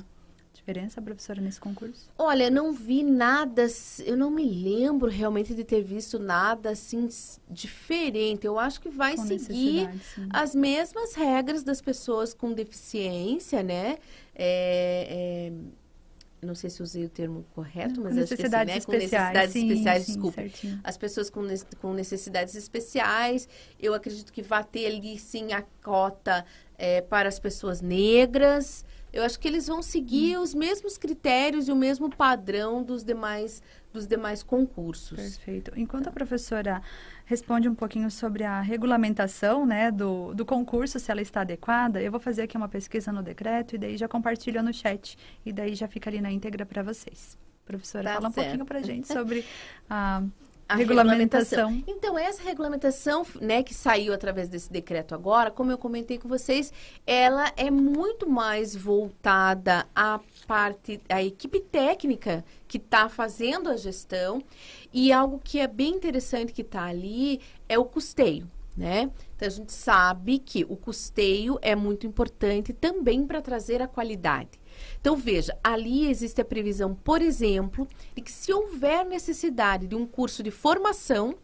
diferença, 0.53 1.01
professora, 1.01 1.39
nesse 1.39 1.59
concurso? 1.59 2.09
Olha, 2.17 2.49
não 2.49 2.73
vi 2.73 3.03
nada, 3.03 3.65
eu 4.03 4.17
não 4.17 4.29
me 4.29 4.43
lembro 4.43 5.09
realmente 5.09 5.55
de 5.55 5.63
ter 5.63 5.81
visto 5.81 6.19
nada 6.19 6.71
assim 6.71 7.07
diferente. 7.49 8.45
Eu 8.45 8.59
acho 8.59 8.81
que 8.81 8.89
vai 8.89 9.15
com 9.15 9.25
seguir 9.25 9.89
as 10.29 10.53
mesmas 10.53 11.13
regras 11.13 11.63
das 11.63 11.79
pessoas 11.79 12.33
com 12.33 12.51
deficiência, 12.51 13.63
né? 13.63 13.99
É, 14.35 15.49
é 15.49 15.53
não 16.41 16.53
sei 16.53 16.69
se 16.69 16.83
usei 16.83 17.05
o 17.05 17.09
termo 17.09 17.45
correto, 17.55 17.99
mas 18.01 18.17
acho 18.17 18.35
que 18.35 18.43
assim, 18.43 18.51
né? 18.51 18.79
com 18.81 18.91
necessidades 18.91 19.53
sim, 19.53 19.67
especiais, 19.67 20.03
sim, 20.03 20.11
desculpa. 20.13 20.41
Certinho. 20.41 20.79
As 20.83 20.97
pessoas 20.97 21.29
com, 21.29 21.41
com 21.81 21.93
necessidades 21.93 22.55
especiais, 22.55 23.49
eu 23.79 23.93
acredito 23.93 24.31
que 24.31 24.43
vai 24.43 24.63
ter 24.63 24.85
ali 24.85 25.17
sim 25.17 25.51
a 25.53 25.63
cota 25.87 26.45
é, 26.77 26.99
para 26.99 27.29
as 27.29 27.39
pessoas 27.39 27.81
negras. 27.81 28.85
Eu 29.13 29.23
acho 29.23 29.39
que 29.39 29.47
eles 29.47 29.67
vão 29.67 29.81
seguir 29.81 30.37
hum. 30.37 30.41
os 30.41 30.53
mesmos 30.53 30.97
critérios 30.97 31.69
e 31.69 31.71
o 31.71 31.75
mesmo 31.75 32.13
padrão 32.13 32.83
dos 32.83 33.05
demais 33.05 33.63
dos 33.93 34.05
demais 34.05 34.43
concursos. 34.43 35.17
Perfeito. 35.17 35.71
Enquanto 35.75 36.07
a 36.07 36.11
professora 36.11 36.83
responde 37.25 37.67
um 37.67 37.73
pouquinho 37.73 38.11
sobre 38.11 38.43
a 38.43 38.61
regulamentação 38.61 39.65
né, 39.65 39.89
do, 39.89 40.35
do 40.35 40.45
concurso, 40.45 40.99
se 40.99 41.09
ela 41.09 41.21
está 41.21 41.41
adequada, 41.41 41.99
eu 41.99 42.11
vou 42.11 42.19
fazer 42.19 42.43
aqui 42.43 42.55
uma 42.55 42.67
pesquisa 42.67 43.11
no 43.11 43.23
decreto 43.23 43.73
e 43.75 43.77
daí 43.77 43.97
já 43.97 44.07
compartilho 44.07 44.61
no 44.61 44.71
chat 44.71 45.17
e 45.43 45.51
daí 45.51 45.73
já 45.73 45.87
fica 45.87 46.09
ali 46.09 46.21
na 46.21 46.29
íntegra 46.29 46.63
para 46.63 46.83
vocês. 46.83 47.37
Professora, 47.65 48.03
tá 48.03 48.15
fala 48.15 48.29
certo. 48.29 48.37
um 48.37 48.43
pouquinho 48.43 48.65
para 48.65 48.79
a 48.79 48.83
gente 48.83 49.07
sobre 49.07 49.43
a 49.89 50.21
a 50.67 50.75
regulamentação. 50.75 51.69
regulamentação. 51.69 51.83
Então, 51.87 52.17
essa 52.17 52.43
regulamentação, 52.43 53.25
né, 53.39 53.63
que 53.63 53.73
saiu 53.73 54.13
através 54.13 54.49
desse 54.49 54.71
decreto 54.71 55.15
agora, 55.15 55.49
como 55.49 55.71
eu 55.71 55.77
comentei 55.77 56.17
com 56.17 56.27
vocês, 56.27 56.73
ela 57.05 57.51
é 57.55 57.71
muito 57.71 58.29
mais 58.29 58.75
voltada 58.75 59.87
à 59.95 60.19
parte, 60.45 60.99
à 61.09 61.23
equipe 61.23 61.59
técnica 61.59 62.43
que 62.67 62.77
está 62.77 63.07
fazendo 63.07 63.69
a 63.69 63.77
gestão. 63.77 64.43
E 64.93 65.11
algo 65.11 65.39
que 65.43 65.59
é 65.59 65.67
bem 65.67 65.95
interessante 65.95 66.51
que 66.51 66.61
está 66.61 66.83
ali 66.83 67.39
é 67.69 67.77
o 67.77 67.85
custeio. 67.85 68.49
Né? 68.75 69.09
Então 69.35 69.47
a 69.47 69.51
gente 69.51 69.73
sabe 69.73 70.37
que 70.37 70.63
o 70.69 70.77
custeio 70.77 71.57
é 71.63 71.75
muito 71.75 72.05
importante 72.05 72.73
também 72.73 73.25
para 73.25 73.41
trazer 73.41 73.81
a 73.81 73.87
qualidade. 73.87 74.49
Então, 74.99 75.15
veja, 75.15 75.57
ali 75.63 76.09
existe 76.09 76.41
a 76.41 76.45
previsão, 76.45 76.95
por 76.95 77.21
exemplo, 77.21 77.87
de 78.15 78.21
que 78.21 78.31
se 78.31 78.51
houver 78.53 79.05
necessidade 79.05 79.87
de 79.87 79.95
um 79.95 80.05
curso 80.05 80.43
de 80.43 80.51
formação, 80.51 81.35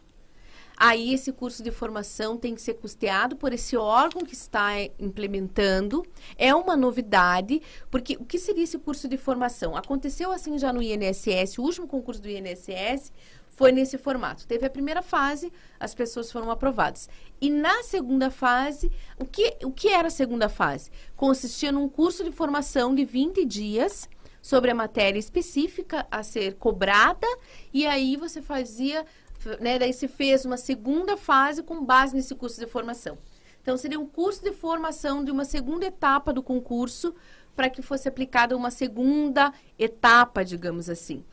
aí 0.75 1.13
esse 1.13 1.31
curso 1.31 1.63
de 1.63 1.71
formação 1.71 2.37
tem 2.37 2.55
que 2.55 2.61
ser 2.61 2.73
custeado 2.75 3.35
por 3.35 3.53
esse 3.53 3.77
órgão 3.77 4.23
que 4.23 4.33
está 4.33 4.71
implementando. 4.99 6.05
É 6.37 6.53
uma 6.53 6.75
novidade, 6.75 7.61
porque 7.89 8.15
o 8.19 8.25
que 8.25 8.39
seria 8.39 8.63
esse 8.63 8.79
curso 8.79 9.07
de 9.07 9.17
formação? 9.17 9.75
Aconteceu 9.75 10.31
assim 10.31 10.57
já 10.57 10.73
no 10.73 10.81
INSS, 10.81 11.57
o 11.57 11.63
último 11.63 11.87
concurso 11.87 12.21
do 12.21 12.29
INSS 12.29 13.11
foi 13.53 13.71
nesse 13.71 13.97
formato. 13.97 14.47
Teve 14.47 14.65
a 14.65 14.69
primeira 14.69 15.01
fase, 15.01 15.51
as 15.79 15.93
pessoas 15.93 16.31
foram 16.31 16.49
aprovadas. 16.49 17.09
E 17.39 17.49
na 17.49 17.83
segunda 17.83 18.29
fase, 18.29 18.91
o 19.19 19.25
que, 19.25 19.57
o 19.63 19.71
que 19.71 19.89
era 19.89 20.07
a 20.07 20.11
segunda 20.11 20.49
fase? 20.49 20.91
Consistia 21.15 21.71
num 21.71 21.87
curso 21.87 22.23
de 22.23 22.31
formação 22.31 22.93
de 22.93 23.05
20 23.05 23.45
dias 23.45 24.09
sobre 24.41 24.71
a 24.71 24.75
matéria 24.75 25.19
específica 25.19 26.05
a 26.11 26.21
ser 26.21 26.55
cobrada, 26.55 27.27
e 27.73 27.85
aí 27.85 28.17
você 28.17 28.41
fazia, 28.41 29.05
né, 29.61 29.79
daí 29.79 29.93
se 29.93 30.07
fez 30.07 30.43
uma 30.43 30.57
segunda 30.57 31.15
fase 31.15 31.63
com 31.63 31.85
base 31.85 32.13
nesse 32.13 32.35
curso 32.35 32.59
de 32.59 32.67
formação. 32.67 33.17
Então, 33.61 33.77
seria 33.77 33.97
um 33.97 34.05
curso 34.05 34.43
de 34.43 34.51
formação 34.51 35.23
de 35.23 35.31
uma 35.31 35.45
segunda 35.45 35.85
etapa 35.85 36.33
do 36.33 36.43
concurso 36.43 37.15
para 37.55 37.69
que 37.69 37.81
fosse 37.81 38.09
aplicada 38.09 38.57
uma 38.57 38.69
segunda 38.69 39.53
etapa, 39.79 40.43
digamos 40.43 40.89
assim. 40.89 41.23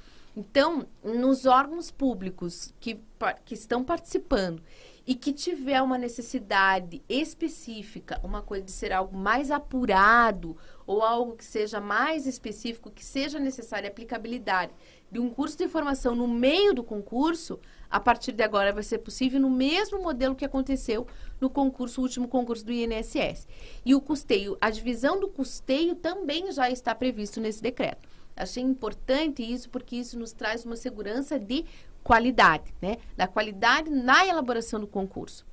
Então, 0.40 0.87
nos 1.05 1.44
órgãos 1.44 1.90
públicos 1.90 2.72
que, 2.81 2.98
que 3.44 3.53
estão 3.53 3.85
participando 3.85 4.62
e 5.07 5.14
que 5.14 5.35
tiver 5.35 5.83
uma 5.83 5.98
necessidade 5.98 7.03
específica, 7.07 8.18
uma 8.24 8.40
coisa 8.40 8.64
de 8.64 8.70
ser 8.70 8.90
algo 8.90 9.14
mais 9.14 9.50
apurado 9.50 10.57
ou 10.87 11.03
algo 11.03 11.37
que 11.37 11.44
seja 11.44 11.79
mais 11.79 12.26
específico, 12.26 12.90
que 12.90 13.05
seja 13.05 13.38
necessária 13.38 13.90
aplicabilidade 13.90 14.72
de 15.12 15.18
um 15.20 15.29
curso 15.29 15.59
de 15.59 15.68
formação 15.68 16.14
no 16.14 16.26
meio 16.26 16.72
do 16.72 16.83
concurso, 16.83 17.61
a 17.90 18.00
partir 18.00 18.33
de 18.33 18.42
agora 18.42 18.72
vai 18.72 18.83
ser 18.83 18.98
possível 18.98 19.38
no 19.38 19.50
mesmo 19.50 20.00
modelo 20.00 20.35
que 20.35 20.44
aconteceu 20.44 21.07
no 21.38 21.50
concurso, 21.50 22.00
último 22.00 22.29
concurso 22.29 22.64
do 22.64 22.72
INSS. 22.72 23.46
E 23.85 23.94
o 23.94 24.00
custeio, 24.00 24.57
a 24.59 24.70
divisão 24.70 25.20
do 25.20 25.29
custeio 25.29 25.96
também 25.96 26.50
já 26.50 26.70
está 26.70 26.94
previsto 26.94 27.40
nesse 27.42 27.61
decreto. 27.61 28.09
Achei 28.40 28.62
importante 28.62 29.42
isso 29.42 29.68
porque 29.68 29.96
isso 29.96 30.18
nos 30.18 30.33
traz 30.33 30.64
uma 30.64 30.76
segurança 30.76 31.38
de 31.38 31.64
qualidade, 32.03 32.74
né? 32.81 32.96
Da 33.16 33.26
qualidade 33.26 33.90
na 33.90 34.26
elaboração 34.26 34.81
do 34.81 34.87
concurso. 34.87 35.44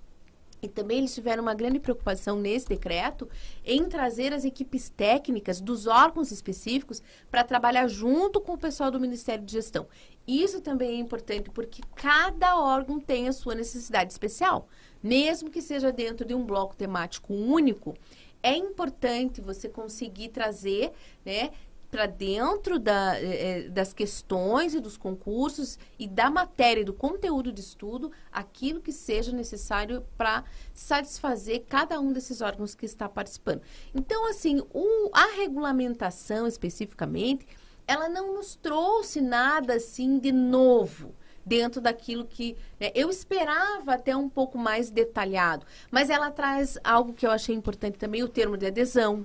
E 0.62 0.68
também 0.68 0.98
eles 0.98 1.14
tiveram 1.14 1.44
uma 1.44 1.54
grande 1.54 1.80
preocupação 1.80 2.40
nesse 2.40 2.68
decreto 2.68 3.30
em 3.64 3.86
trazer 3.86 4.34
as 4.34 4.44
equipes 4.44 4.90
técnicas 4.90 5.62
dos 5.62 5.86
órgãos 5.86 6.32
específicos 6.32 7.04
para 7.30 7.44
trabalhar 7.44 7.88
junto 7.88 8.42
com 8.42 8.54
o 8.54 8.58
pessoal 8.58 8.90
do 8.90 9.00
Ministério 9.00 9.46
de 9.46 9.52
Gestão. 9.52 9.86
Isso 10.26 10.60
também 10.60 10.92
é 10.92 11.00
importante 11.00 11.52
porque 11.52 11.82
cada 11.96 12.60
órgão 12.60 13.00
tem 13.00 13.28
a 13.28 13.34
sua 13.34 13.54
necessidade 13.54 14.12
especial. 14.12 14.68
Mesmo 15.04 15.52
que 15.52 15.62
seja 15.62 15.92
dentro 15.92 16.26
de 16.26 16.34
um 16.34 16.44
bloco 16.44 16.76
temático 16.76 17.34
único, 17.34 17.94
é 18.42 18.56
importante 18.56 19.42
você 19.42 19.70
conseguir 19.70 20.30
trazer 20.30 20.92
né, 21.26 21.52
para 21.90 22.06
dentro 22.06 22.78
da, 22.78 23.18
eh, 23.20 23.70
das 23.70 23.94
questões 23.94 24.74
e 24.74 24.80
dos 24.80 24.98
concursos 24.98 25.80
e 25.98 26.08
da 26.08 26.30
matéria, 26.30 26.84
do 26.84 26.94
conteúdo 26.94 27.52
de 27.52 27.62
estudo, 27.62 28.12
aquilo 28.32 28.82
que 28.82 28.92
seja 28.92 29.32
necessário 29.32 30.04
para 30.18 30.44
satisfazer 30.74 31.66
cada 31.68 32.00
um 32.00 32.12
desses 32.12 32.42
órgãos 32.42 32.76
que 32.76 32.86
está 32.86 33.08
participando. 33.08 33.62
Então, 33.96 34.30
assim, 34.30 34.62
o, 34.74 35.10
a 35.14 35.36
regulamentação 35.38 36.46
especificamente, 36.46 37.48
ela 37.88 38.10
não 38.10 38.36
nos 38.36 38.56
trouxe 38.56 39.22
nada 39.22 39.76
assim 39.76 40.20
de 40.20 40.32
novo 40.32 41.16
dentro 41.46 41.80
daquilo 41.80 42.26
que 42.26 42.58
né, 42.78 42.92
eu 42.94 43.10
esperava 43.10 43.94
até 43.94 44.14
um 44.14 44.28
pouco 44.28 44.58
mais 44.58 44.92
detalhado, 44.92 45.66
mas 45.90 46.10
ela 46.10 46.30
traz 46.30 46.78
algo 46.84 47.14
que 47.14 47.26
eu 47.26 47.32
achei 47.32 47.56
importante 47.56 47.98
também, 47.98 48.22
o 48.22 48.28
termo 48.28 48.58
de 48.58 48.66
adesão, 48.66 49.24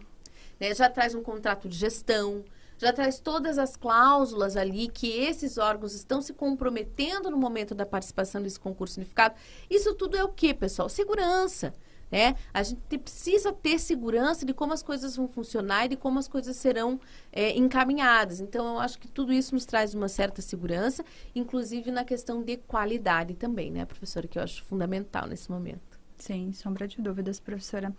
né, 0.62 0.72
já 0.72 0.88
traz 0.88 1.12
um 1.12 1.22
contrato 1.25 1.68
de 1.68 1.77
gestão, 1.77 2.44
já 2.79 2.92
traz 2.92 3.18
todas 3.18 3.59
as 3.59 3.75
cláusulas 3.75 4.57
ali 4.57 4.87
que 4.87 5.09
esses 5.09 5.59
órgãos 5.59 5.92
estão 5.92 6.22
se 6.22 6.33
comprometendo 6.33 7.29
no 7.33 7.37
momento 7.37 7.75
da 7.75 7.85
participação 7.85 8.40
desse 8.40 8.61
concurso 8.61 9.01
unificado. 9.01 9.35
Isso 9.68 9.92
tudo 9.94 10.16
é 10.16 10.22
o 10.22 10.29
que, 10.29 10.55
pessoal? 10.55 10.88
Segurança. 10.88 11.75
Né? 12.12 12.37
A 12.55 12.62
gente 12.62 12.98
precisa 12.98 13.53
ter 13.53 13.79
segurança 13.79 14.46
de 14.46 14.55
como 14.55 14.72
as 14.72 14.83
coisas 14.83 15.16
vão 15.16 15.27
funcionar 15.27 15.87
e 15.87 15.88
de 15.88 15.96
como 15.96 16.18
as 16.18 16.29
coisas 16.29 16.55
serão 16.57 17.01
é, 17.33 17.57
encaminhadas. 17.57 18.38
Então, 18.38 18.75
eu 18.75 18.81
acho 18.81 19.01
que 19.01 19.09
tudo 19.09 19.33
isso 19.33 19.55
nos 19.55 19.64
traz 19.64 19.94
uma 19.94 20.09
certa 20.09 20.42
segurança, 20.42 21.05
inclusive 21.35 21.90
na 21.90 22.05
questão 22.05 22.40
de 22.42 22.59
qualidade 22.59 23.35
também, 23.35 23.70
né, 23.72 23.85
professora, 23.85 24.29
que 24.29 24.38
eu 24.38 24.42
acho 24.42 24.62
fundamental 24.62 25.27
nesse 25.27 25.51
momento. 25.51 25.92
Sim, 26.22 26.53
sombra 26.53 26.87
de 26.87 27.03
dúvidas, 27.03 27.40
professora. 27.40 27.92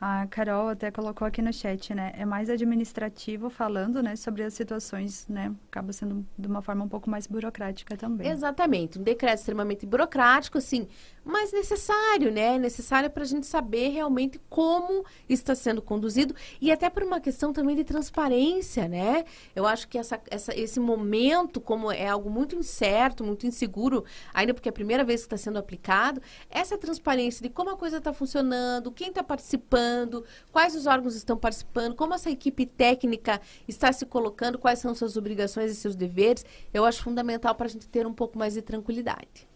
A 0.00 0.26
Carol 0.28 0.68
até 0.68 0.90
colocou 0.90 1.28
aqui 1.28 1.42
no 1.42 1.52
chat, 1.52 1.92
né? 1.94 2.12
É 2.16 2.24
mais 2.24 2.48
administrativo 2.48 3.50
falando, 3.50 4.02
né, 4.02 4.16
sobre 4.16 4.42
as 4.42 4.54
situações, 4.54 5.26
né? 5.28 5.54
Acaba 5.68 5.92
sendo 5.92 6.26
de 6.38 6.48
uma 6.48 6.62
forma 6.62 6.84
um 6.84 6.88
pouco 6.88 7.10
mais 7.10 7.26
burocrática 7.26 7.94
também. 7.98 8.26
Exatamente. 8.26 8.98
Um 8.98 9.02
decreto 9.02 9.40
extremamente 9.40 9.84
burocrático, 9.84 10.56
assim, 10.56 10.88
mas 11.30 11.52
necessário, 11.52 12.32
né? 12.32 12.58
Necessário 12.58 13.08
para 13.10 13.22
a 13.22 13.26
gente 13.26 13.46
saber 13.46 13.88
realmente 13.88 14.40
como 14.48 15.04
está 15.28 15.54
sendo 15.54 15.80
conduzido 15.80 16.34
e 16.60 16.70
até 16.70 16.90
por 16.90 17.02
uma 17.02 17.20
questão 17.20 17.52
também 17.52 17.76
de 17.76 17.84
transparência, 17.84 18.88
né? 18.88 19.24
Eu 19.54 19.66
acho 19.66 19.86
que 19.88 19.96
essa, 19.98 20.20
essa, 20.30 20.54
esse 20.58 20.80
momento, 20.80 21.60
como 21.60 21.90
é 21.92 22.08
algo 22.08 22.28
muito 22.30 22.56
incerto, 22.56 23.24
muito 23.24 23.46
inseguro, 23.46 24.04
ainda 24.34 24.52
porque 24.54 24.68
é 24.68 24.70
a 24.70 24.72
primeira 24.72 25.04
vez 25.04 25.20
que 25.20 25.26
está 25.26 25.36
sendo 25.36 25.58
aplicado, 25.58 26.20
essa 26.50 26.76
transparência 26.76 27.42
de 27.42 27.48
como 27.48 27.70
a 27.70 27.76
coisa 27.76 27.98
está 27.98 28.12
funcionando, 28.12 28.90
quem 28.90 29.08
está 29.08 29.22
participando, 29.22 30.24
quais 30.50 30.74
os 30.74 30.86
órgãos 30.86 31.14
estão 31.14 31.36
participando, 31.36 31.94
como 31.94 32.14
essa 32.14 32.30
equipe 32.30 32.66
técnica 32.66 33.40
está 33.68 33.92
se 33.92 34.06
colocando, 34.06 34.58
quais 34.58 34.78
são 34.78 34.94
suas 34.94 35.16
obrigações 35.16 35.70
e 35.70 35.74
seus 35.74 35.94
deveres, 35.94 36.44
eu 36.72 36.84
acho 36.84 37.02
fundamental 37.02 37.54
para 37.54 37.66
a 37.66 37.70
gente 37.70 37.88
ter 37.88 38.06
um 38.06 38.14
pouco 38.14 38.38
mais 38.38 38.54
de 38.54 38.62
tranquilidade. 38.62 39.49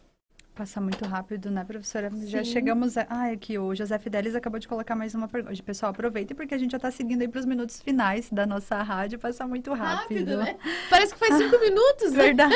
Passa 0.54 0.80
muito 0.80 1.04
rápido, 1.04 1.50
né, 1.50 1.64
professora? 1.64 2.10
Sim. 2.10 2.28
Já 2.28 2.44
chegamos. 2.44 2.96
A... 2.96 3.04
Ah, 3.10 3.32
aqui 3.32 3.58
o 3.58 3.74
José 3.74 3.98
Fidelis 3.98 4.36
acabou 4.36 4.60
de 4.60 4.68
colocar 4.68 4.94
mais 4.94 5.12
uma 5.12 5.26
pergunta. 5.26 5.60
Pessoal, 5.64 5.90
aproveite 5.90 6.32
porque 6.32 6.54
a 6.54 6.58
gente 6.58 6.70
já 6.70 6.76
está 6.76 6.92
seguindo 6.92 7.22
aí 7.22 7.28
para 7.28 7.40
os 7.40 7.46
minutos 7.46 7.80
finais 7.82 8.30
da 8.30 8.46
nossa 8.46 8.80
rádio. 8.80 9.18
Passa 9.18 9.44
muito 9.48 9.72
rápido. 9.72 10.36
rápido 10.36 10.36
né? 10.36 10.56
Parece 10.88 11.12
que 11.12 11.18
faz 11.18 11.34
cinco 11.42 11.58
minutos, 11.58 12.12
né? 12.12 12.22
Verdade. 12.22 12.54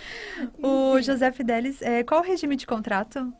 o 0.62 1.00
José 1.00 1.32
Fidelis, 1.32 1.80
é, 1.80 2.04
qual 2.04 2.20
o 2.20 2.24
regime 2.24 2.56
de 2.56 2.66
contrato? 2.66 3.32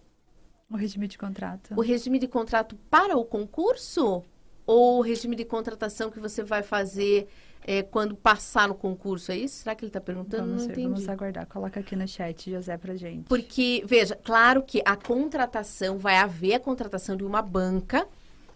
O 0.71 0.77
regime 0.77 1.07
de 1.07 1.19
contrato. 1.19 1.75
O 1.77 1.83
regime 1.83 2.19
de 2.19 2.27
contrato 2.27 2.77
para 2.89 3.19
o 3.19 3.25
concurso? 3.25 4.25
Ou 4.67 5.01
o 5.01 5.03
regime 5.03 5.37
de 5.37 5.45
contratação 5.45 6.11
que 6.11 6.19
você 6.19 6.43
vai 6.43 6.63
fazer 6.63 7.29
é, 7.65 7.83
quando 7.83 8.15
passar 8.15 8.69
no 8.69 8.75
concurso? 8.75 9.33
É 9.33 9.37
isso? 9.37 9.63
Será 9.63 9.75
que 9.75 9.85
ele 9.85 9.91
está 9.91 10.01
perguntando? 10.01 10.47
Vamos, 10.47 10.67
Não 10.67 10.75
vamos 10.75 11.09
aguardar. 11.09 11.47
Coloca 11.47 11.81
aqui 11.81 11.95
no 11.95 12.07
chat, 12.07 12.51
José, 12.51 12.77
para 12.77 12.95
gente. 12.97 13.25
Porque, 13.29 13.83
veja, 13.87 14.17
claro 14.17 14.63
que 14.63 14.83
a 14.85 14.97
contratação, 14.97 15.99
vai 15.99 16.17
haver 16.17 16.55
a 16.55 16.61
contratação 16.61 17.17
de 17.17 17.25
uma 17.25 17.43
banca, 17.43 18.07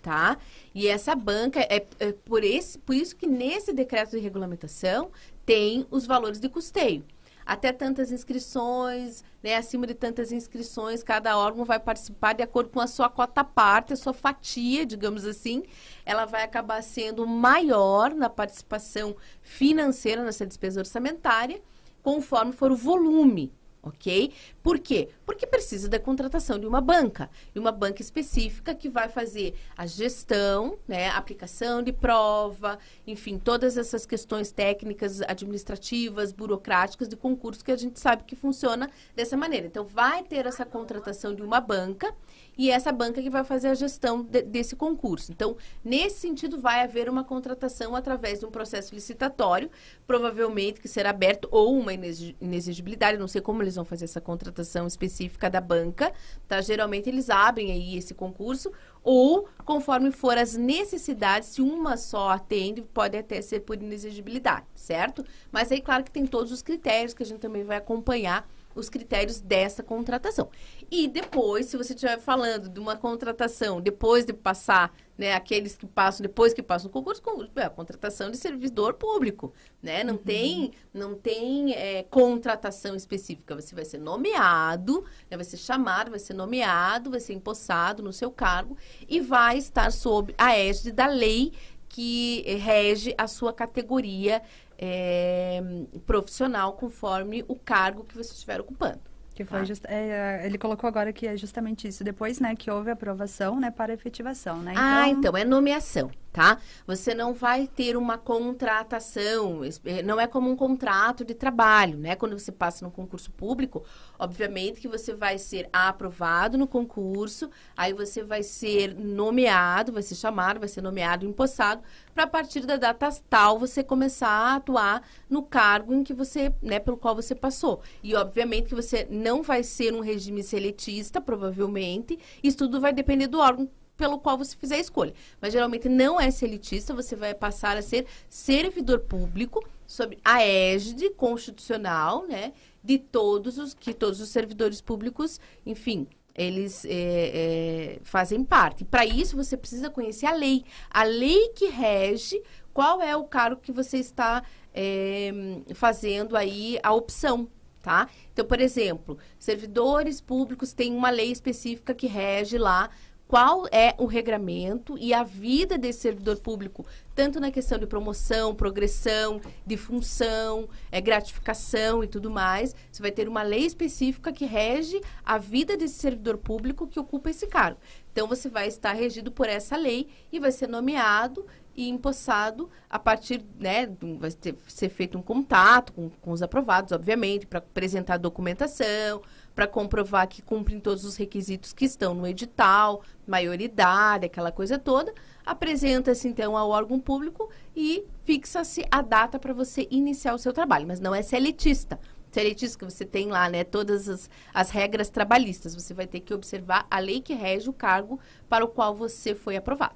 tá? 0.03 0.39
E 0.75 0.87
essa 0.87 1.15
banca, 1.15 1.61
é, 1.61 1.87
é 1.99 2.13
por, 2.13 2.45
esse, 2.45 2.79
por 2.79 2.95
isso 2.95 3.15
que 3.17 3.27
nesse 3.27 3.73
decreto 3.73 4.13
de 4.13 4.19
regulamentação 4.19 5.11
tem 5.45 5.87
os 5.91 6.07
valores 6.07 6.41
de 6.41 6.49
custeio 6.49 7.05
até 7.47 7.73
tantas 7.73 8.11
inscrições, 8.11 9.23
né, 9.43 9.57
acima 9.57 9.87
de 9.87 9.95
tantas 9.95 10.33
inscrições, 10.33 11.03
cada 11.03 11.37
órgão 11.37 11.65
vai 11.65 11.79
participar 11.79 12.33
de 12.33 12.43
acordo 12.43 12.71
com 12.71 12.81
a 12.81 12.87
sua 12.87 13.09
cota 13.09 13.45
parte, 13.45 13.93
a 13.93 13.97
sua 13.97 14.15
fatia, 14.15 14.87
digamos 14.87 15.27
assim, 15.27 15.63
ela 16.05 16.25
vai 16.25 16.43
acabar 16.43 16.83
sendo 16.83 17.27
maior 17.27 18.15
na 18.15 18.31
participação 18.31 19.15
financeira 19.43 20.25
nessa 20.25 20.47
despesa 20.47 20.81
orçamentária, 20.81 21.61
conforme 22.03 22.53
for 22.53 22.73
o 22.73 22.77
volume 22.77 23.53
ok? 23.85 24.33
Por 24.63 24.79
quê? 24.79 25.09
Porque 25.27 25.47
precisa 25.47 25.89
da 25.89 25.99
contratação 25.99 26.59
de 26.59 26.67
uma 26.67 26.81
banca, 26.81 27.31
de 27.53 27.61
uma 27.61 27.71
banca 27.71 28.01
específica 28.01 28.75
que 28.75 28.89
vai 28.89 29.09
fazer 29.09 29.55
a 29.77 29.87
gestão, 29.87 30.79
né, 30.89 31.11
aplicação 31.11 31.83
de 31.83 31.93
prova, 31.93 32.79
enfim, 33.07 33.39
todas 33.39 33.77
essas 33.77 34.07
questões 34.07 34.51
técnicas, 34.51 35.21
administrativas, 35.23 36.33
burocráticas 36.33 37.09
de 37.09 37.17
concurso 37.17 37.65
que 37.65 37.73
a 37.73 37.77
gente 37.77 38.01
sabe 38.01 38.25
que 38.25 38.35
funciona 38.35 38.91
dessa 39.15 39.37
maneira. 39.37 39.67
Então, 39.67 39.85
vai 39.85 40.23
ter 40.23 40.47
essa 40.47 40.65
contratação 40.65 41.35
de 41.35 41.43
uma 41.43 41.61
banca 41.61 42.15
e 42.57 42.71
essa 42.71 42.93
banca 42.93 43.23
que 43.23 43.31
vai 43.31 43.45
fazer 43.45 43.69
a 43.69 43.75
gestão 43.75 44.23
de, 44.23 44.43
desse 44.43 44.77
concurso. 44.77 45.33
Então, 45.33 45.57
nesse 45.85 46.21
sentido, 46.21 46.61
vai 46.61 46.83
haver 46.83 47.09
uma 47.09 47.25
contratação 47.25 47.95
através 47.95 48.41
de 48.41 48.47
um 48.47 48.51
processo 48.51 48.95
licitatório, 48.95 49.71
provavelmente 50.07 50.81
que 50.81 50.89
será 50.89 51.11
aberto 51.11 51.49
ou 51.51 51.77
uma 51.79 51.93
inexigibilidade, 51.93 53.19
não 53.19 53.29
sei 53.29 53.41
como 53.41 53.63
eles 53.63 53.75
vão 53.75 53.85
fazer 53.85 54.05
essa 54.05 54.21
contratação 54.21 54.87
específica 54.87 55.51
da 55.51 55.61
banca, 55.61 56.13
tá? 56.49 56.61
Geralmente 56.61 57.09
eles 57.09 57.31
abrem 57.31 57.73
aí 57.73 57.97
esse 57.97 58.15
concurso 58.15 58.73
ou 59.03 59.47
conforme 59.65 60.11
for 60.11 60.39
as 60.39 60.57
necessidades, 60.57 61.51
se 61.51 61.63
uma 61.63 61.97
só 61.97 62.31
atende, 62.31 62.81
pode 62.83 63.17
até 63.17 63.43
ser 63.43 63.61
por 63.61 63.77
inexigibilidade, 63.77 64.65
certo? 64.75 65.25
Mas 65.53 65.71
aí, 65.71 65.81
claro 65.81 66.03
que 66.03 66.11
tem 66.11 66.27
todos 66.27 66.51
os 66.51 66.63
critérios 66.63 67.13
que 67.13 67.23
a 67.23 67.27
gente 67.27 67.41
também 67.41 67.65
vai 67.65 67.77
acompanhar 67.77 68.49
os 68.75 68.89
critérios 68.89 69.41
dessa 69.41 69.83
contratação. 69.83 70.51
E 70.91 71.09
depois, 71.09 71.67
se 71.67 71.77
você 71.77 71.95
estiver 71.95 72.19
falando 72.19 72.69
de 72.69 72.81
uma 72.81 72.97
contratação, 72.97 73.81
depois 73.81 74.25
de 74.25 74.33
passar, 74.33 74.95
né, 75.17 75.33
aqueles 75.33 75.77
que 75.77 75.87
passam, 75.87 76.23
depois 76.23 76.53
que 76.53 76.63
passam 76.63 76.89
no 76.89 76.93
concurso, 76.93 77.23
é 77.57 77.63
a 77.63 77.71
contratação 77.71 78.31
de 78.31 78.37
servidor 78.37 78.95
público, 78.95 79.53
né? 79.83 80.03
Não 80.03 80.15
uhum. 80.15 80.19
tem, 80.19 80.73
não 80.93 81.15
tem 81.15 81.73
é, 81.73 82.03
contratação 82.03 82.97
específica. 82.97 83.55
Você 83.55 83.75
vai 83.75 83.85
ser 83.85 83.99
nomeado, 83.99 85.05
né, 85.31 85.37
vai 85.37 85.45
ser 85.45 85.57
chamado, 85.57 86.11
vai 86.11 86.19
ser 86.19 86.35
nomeado, 86.35 87.11
vai 87.11 87.21
ser 87.21 87.33
empossado 87.33 88.03
no 88.03 88.13
seu 88.13 88.31
cargo 88.31 88.77
e 89.09 89.21
vai 89.21 89.57
estar 89.57 89.93
sob 89.93 90.35
a 90.37 90.57
égide 90.57 90.91
da 90.91 91.07
lei 91.07 91.53
que 91.95 92.43
rege 92.59 93.15
a 93.17 93.29
sua 93.29 93.53
categoria 93.53 94.43
é, 94.79 95.63
profissional 96.07 96.73
conforme 96.75 97.45
o 97.49 97.57
cargo 97.57 98.05
que 98.05 98.17
você 98.17 98.33
estiver 98.33 98.61
ocupando. 98.61 99.01
Que 99.35 99.45
foi 99.45 99.61
tá? 99.61 99.65
just, 99.65 99.85
é, 99.87 100.43
ele 100.45 100.57
colocou 100.57 100.87
agora 100.87 101.13
que 101.13 101.27
é 101.27 101.37
justamente 101.37 101.89
isso. 101.89 102.05
Depois, 102.05 102.39
né, 102.39 102.55
que 102.55 102.71
houve 102.71 102.91
aprovação, 102.91 103.59
né, 103.59 103.71
para 103.71 103.93
efetivação, 103.93 104.63
né? 104.63 104.75
Ah, 104.77 104.81
então... 104.81 105.03
Ah, 105.03 105.09
então 105.09 105.37
é 105.37 105.45
nomeação 105.45 106.11
tá? 106.35 106.59
Você 106.85 107.15
não 107.15 107.33
vai 107.33 107.69
ter 107.69 107.97
uma 107.97 108.19
contratação, 108.19 109.61
eh, 109.85 110.03
não 110.03 110.19
é 110.21 110.27
como 110.27 110.51
um 110.51 110.57
contrato 110.57 111.25
de 111.25 111.33
trabalho, 111.33 111.97
né? 111.97 112.17
Quando 112.17 112.37
você 112.37 112.51
passa 112.51 112.85
no 112.85 112.91
concurso 112.91 113.31
público, 113.31 113.85
obviamente 114.19 114.81
que 114.81 114.89
você 114.89 115.15
vai 115.15 115.39
ser 115.39 115.69
aprovado 115.73 116.59
no 116.59 116.67
concurso, 116.67 117.49
aí 117.77 117.93
você 117.93 118.25
vai 118.25 118.43
ser 118.43 118.97
nomeado, 118.97 119.93
vai 119.93 120.03
ser 120.03 120.17
chamado, 120.17 120.59
vai 120.59 120.69
ser 120.69 120.83
nomeado, 120.83 121.25
empossado, 121.25 121.83
para 122.13 122.25
a 122.25 122.27
partir 122.27 122.67
da 122.67 122.77
data 122.77 123.09
tal 123.31 123.57
você 123.57 123.85
começar 123.85 124.29
a 124.29 124.57
atuar 124.57 125.03
no 125.31 125.41
cargo 125.41 125.95
em 125.95 126.03
que 126.03 126.13
você, 126.13 126.53
né, 126.61 126.81
pelo 126.81 126.97
qual 126.97 127.15
você 127.15 127.37
passou. 127.37 127.81
E 128.03 128.13
obviamente 128.17 128.71
que 128.71 128.75
você 128.75 129.07
não 129.09 129.41
vai 129.41 129.63
ser 129.63 129.95
um 129.95 130.01
regime 130.01 130.43
seletista, 130.43 131.21
provavelmente, 131.21 132.19
isso 132.43 132.59
tudo 132.59 132.81
vai 132.81 132.93
depender 132.93 133.29
do 133.29 133.39
órgão 133.39 133.71
pelo 133.97 134.19
qual 134.19 134.37
você 134.37 134.57
fizer 134.57 134.77
a 134.77 134.81
escolha. 134.81 135.15
Mas 135.41 135.53
geralmente 135.53 135.89
não 135.89 136.21
é 136.21 136.29
elitista, 136.43 136.95
você 136.95 137.15
vai 137.15 137.35
passar 137.35 137.77
a 137.77 137.83
ser 137.83 138.07
servidor 138.29 139.01
público 139.01 139.65
sob 139.87 140.19
a 140.25 140.43
égide 140.43 141.11
constitucional, 141.11 142.27
né, 142.27 142.53
de 142.83 142.99
todos 142.99 143.59
os 143.59 143.75
que 143.75 143.95
todos 143.95 144.21
os 144.21 144.29
servidores 144.29 144.81
públicos, 144.81 145.41
enfim, 145.65 146.07
eles 146.35 146.85
é, 146.85 146.91
é, 146.91 147.99
fazem 148.03 148.43
parte. 148.43 148.85
Para 148.85 149.07
isso 149.07 149.37
você 149.37 149.57
precisa 149.57 149.89
conhecer 149.89 150.27
a 150.27 150.35
lei, 150.35 150.65
a 150.91 151.05
lei 151.05 151.51
que 151.51 151.67
rege 151.67 152.43
qual 152.73 153.01
é 153.01 153.17
o 153.17 153.25
cargo 153.25 153.61
que 153.61 153.71
você 153.71 153.99
está 153.99 154.43
é, 154.75 155.33
fazendo 155.75 156.37
aí 156.37 156.79
a 156.83 156.93
opção. 156.93 157.49
Tá? 157.81 158.09
Então, 158.33 158.47
por 158.47 158.63
exemplo, 158.63 159.19
servidores 159.39 160.19
públicos 160.19 160.73
têm 160.73 160.95
uma 160.95 161.11
lei 161.11 161.31
específica 161.31 161.95
que 161.95 162.07
rege 162.07 162.57
lá 162.57 162.89
qual 163.27 163.67
é 163.73 163.95
o 163.99 164.07
regramento 164.07 164.97
e 164.99 165.15
a 165.15 165.23
vida 165.23 165.79
desse 165.79 166.01
servidor 166.01 166.37
público, 166.39 166.87
tanto 167.15 167.41
na 167.41 167.51
questão 167.51 167.79
de 167.79 167.87
promoção, 167.87 168.55
progressão, 168.55 169.41
de 169.67 169.77
função, 169.77 170.69
é, 170.93 171.01
gratificação 171.01 172.05
e 172.05 172.07
tudo 172.07 172.31
mais. 172.31 172.75
Você 172.93 173.01
vai 173.01 173.11
ter 173.11 173.29
uma 173.29 173.43
lei 173.43 173.65
específica 173.65 174.33
que 174.33 174.45
rege 174.45 175.01
a 175.25 175.39
vida 175.39 175.77
desse 175.77 175.95
servidor 175.95 176.39
público 176.39 176.87
que 176.87 177.01
ocupa 177.01 177.31
esse 177.31 177.47
cargo. 177.47 177.81
Então, 178.13 178.29
você 178.29 178.49
vai 178.49 178.69
estar 178.69 178.93
regido 178.93 179.33
por 179.33 179.49
essa 179.49 179.77
lei 179.77 180.09
e 180.31 180.39
vai 180.39 180.53
ser 180.53 180.69
nomeado 180.69 181.45
e 181.77 181.89
empossado 181.89 182.71
a 182.89 182.99
partir, 182.99 183.45
né, 183.59 183.87
vai 184.19 184.31
ter, 184.31 184.55
ser 184.69 184.89
feito 184.89 185.19
um 185.19 185.23
contato 185.23 185.93
com, 185.93 186.09
com 186.09 186.31
os 186.31 186.43
aprovados, 186.43 186.93
obviamente, 186.93 187.47
para 187.47 187.59
apresentar 187.59 188.17
documentação, 188.17 189.23
para 189.55 189.67
comprovar 189.67 190.27
que 190.29 190.43
cumprem 190.43 190.81
todos 190.81 191.05
os 191.05 191.17
requisitos 191.17 191.73
que 191.73 191.85
estão 191.85 192.15
no 192.15 192.27
edital, 192.27 193.03
maioridade, 193.27 194.27
aquela 194.27 194.51
coisa 194.51 194.79
toda. 194.79 195.15
Apresenta-se 195.47 196.27
então 196.27 196.57
ao 196.57 196.71
órgão 196.71 196.99
público 196.99 197.49
e 197.77 198.05
fixa-se 198.25 198.85
a 198.91 199.01
data 199.01 199.39
para 199.39 199.53
você 199.53 199.87
iniciar 199.91 200.35
o 200.35 200.39
seu 200.39 200.53
trabalho, 200.53 200.87
mas 200.87 201.01
não 201.01 201.15
é 201.15 201.23
seletista. 201.23 202.01
Seletista 202.33 202.79
que 202.79 202.85
você 202.85 203.05
tem 203.05 203.29
lá, 203.29 203.49
né, 203.49 203.63
todas 203.63 204.09
as, 204.09 204.29
as 204.53 204.71
regras 204.71 205.09
trabalhistas. 205.09 205.75
Você 205.75 205.95
vai 205.95 206.07
ter 206.07 206.19
que 206.19 206.35
observar 206.35 206.85
a 206.91 206.99
lei 206.99 207.21
que 207.21 207.33
rege 207.33 207.71
o 207.71 207.73
cargo 207.73 208.19
para 208.49 208.65
o 208.65 208.69
qual 208.69 208.93
você 208.95 209.37
foi 209.37 209.55
aprovado. 209.55 209.95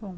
Bom, 0.00 0.16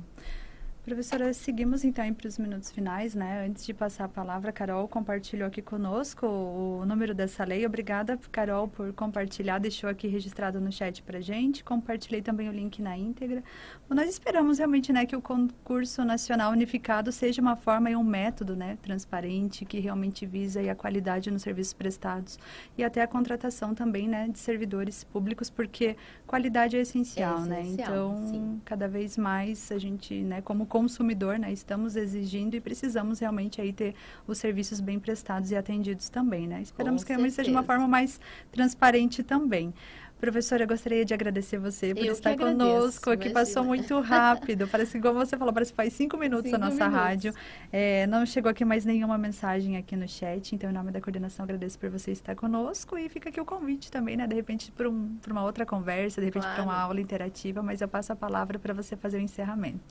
Professora, 0.87 1.35
seguimos 1.35 1.83
então 1.83 2.15
para 2.15 2.29
os 2.29 2.39
minutos 2.39 2.71
finais, 2.71 3.13
né? 3.13 3.45
Antes 3.45 3.67
de 3.67 3.75
passar 3.75 4.05
a 4.05 4.09
palavra, 4.09 4.53
Carol 4.53 4.87
compartilhou 4.87 5.49
aqui 5.49 5.61
conosco 5.61 6.25
o 6.25 6.87
número 6.87 7.13
dessa 7.13 7.43
lei. 7.43 7.67
Obrigada, 7.67 8.17
Carol, 8.31 8.69
por 8.69 8.93
compartilhar, 8.93 9.59
deixou 9.59 9.91
aqui 9.91 10.07
registrado 10.07 10.61
no 10.61 10.71
chat 10.71 11.03
para 11.03 11.21
gente. 11.21 11.65
Compartilhei 11.65 12.23
também 12.23 12.49
o 12.49 12.53
link 12.53 12.81
na 12.81 12.97
íntegra. 12.97 13.43
Nós 13.91 14.09
esperamos 14.09 14.59
realmente, 14.59 14.93
né, 14.93 15.05
que 15.07 15.17
o 15.17 15.21
concurso 15.21 16.05
nacional 16.05 16.53
unificado 16.53 17.11
seja 17.11 17.43
uma 17.43 17.57
forma 17.57 17.91
e 17.91 17.97
um 17.97 18.05
método, 18.05 18.55
né, 18.55 18.79
transparente, 18.81 19.65
que 19.65 19.81
realmente 19.81 20.25
visa 20.25 20.61
a 20.71 20.75
qualidade 20.77 21.33
nos 21.33 21.43
serviços 21.43 21.73
prestados 21.73 22.39
e 22.79 22.85
até 22.85 23.03
a 23.03 23.09
contratação 23.09 23.75
também, 23.75 24.07
né, 24.07 24.29
de 24.29 24.39
servidores 24.39 25.03
públicos, 25.03 25.51
porque 25.51 25.97
qualidade 26.29 26.77
é 26.77 26.81
essencial, 26.81 27.39
é 27.39 27.41
essencial 27.41 27.59
né? 27.59 27.73
Então, 27.73 28.31
sim. 28.31 28.61
cada 28.65 28.87
vez 28.87 29.19
mais 29.19 29.73
a 29.73 29.79
gente, 29.79 30.15
né, 30.23 30.41
como 30.41 30.65
consumidor, 30.79 31.39
né, 31.39 31.53
estamos 31.53 31.97
exigindo 31.97 32.55
e 32.55 32.61
precisamos 32.61 33.19
realmente 33.19 33.61
aí 33.61 33.73
ter 33.73 33.95
os 34.27 34.39
serviços 34.39 34.81
bem 34.81 34.99
prestados 34.99 35.51
e 35.51 35.57
atendidos 35.57 36.09
também, 36.09 36.47
né? 36.47 36.61
Esperamos 36.63 37.03
Com 37.03 37.07
que 37.07 37.13
realmente 37.13 37.35
seja 37.35 37.51
uma 37.51 37.63
forma 37.63 37.89
mais 37.89 38.21
transparente 38.53 39.23
também. 39.23 39.73
Professora, 40.19 40.63
eu 40.63 40.67
gostaria 40.67 41.05
de 41.05 41.13
agradecer 41.13 41.59
você 41.59 41.95
por 41.95 42.03
eu 42.03 42.15
estar 42.15 42.35
conosco, 42.39 43.15
que 43.19 43.29
passou 43.29 43.63
muito 43.63 44.01
rápido. 44.01 44.67
Parece 44.67 44.97
igual 44.97 45.13
você 45.13 45.37
falou, 45.37 45.53
parece 45.53 45.73
que 45.73 45.77
faz 45.77 45.93
cinco 45.93 46.17
minutos 46.17 46.51
cinco 46.51 46.57
a 46.57 46.59
nossa 46.59 46.89
minutos. 46.89 46.99
rádio. 46.99 47.35
É, 47.71 48.07
não 48.07 48.25
chegou 48.25 48.51
aqui 48.51 48.65
mais 48.65 48.87
nenhuma 48.87 49.19
mensagem 49.19 49.77
aqui 49.77 49.95
no 49.95 50.09
chat, 50.09 50.55
então, 50.55 50.71
em 50.71 50.73
nome 50.73 50.91
da 50.91 51.03
coordenação, 51.03 51.45
agradeço 51.45 51.79
por 51.79 51.91
você 51.91 52.13
estar 52.13 52.35
conosco 52.35 52.97
e 52.97 53.11
fica 53.11 53.29
aqui 53.29 53.39
o 53.39 53.45
convite 53.45 53.93
também, 53.93 54.17
né? 54.17 54.27
De 54.27 54.35
repente, 54.35 54.73
para 54.73 54.89
um, 54.89 55.19
uma 55.31 55.45
outra 55.45 55.67
conversa, 55.67 56.19
de 56.19 56.25
repente, 56.25 56.45
claro. 56.45 56.63
para 56.63 56.65
uma 56.65 56.81
aula 56.81 56.99
interativa, 56.99 57.63
mas 57.63 57.83
eu 57.83 57.89
passo 57.89 58.11
a 58.15 58.17
palavra 58.17 58.59
para 58.59 58.73
você 58.73 58.97
fazer 58.97 59.19
o 59.19 59.21
encerramento. 59.21 59.85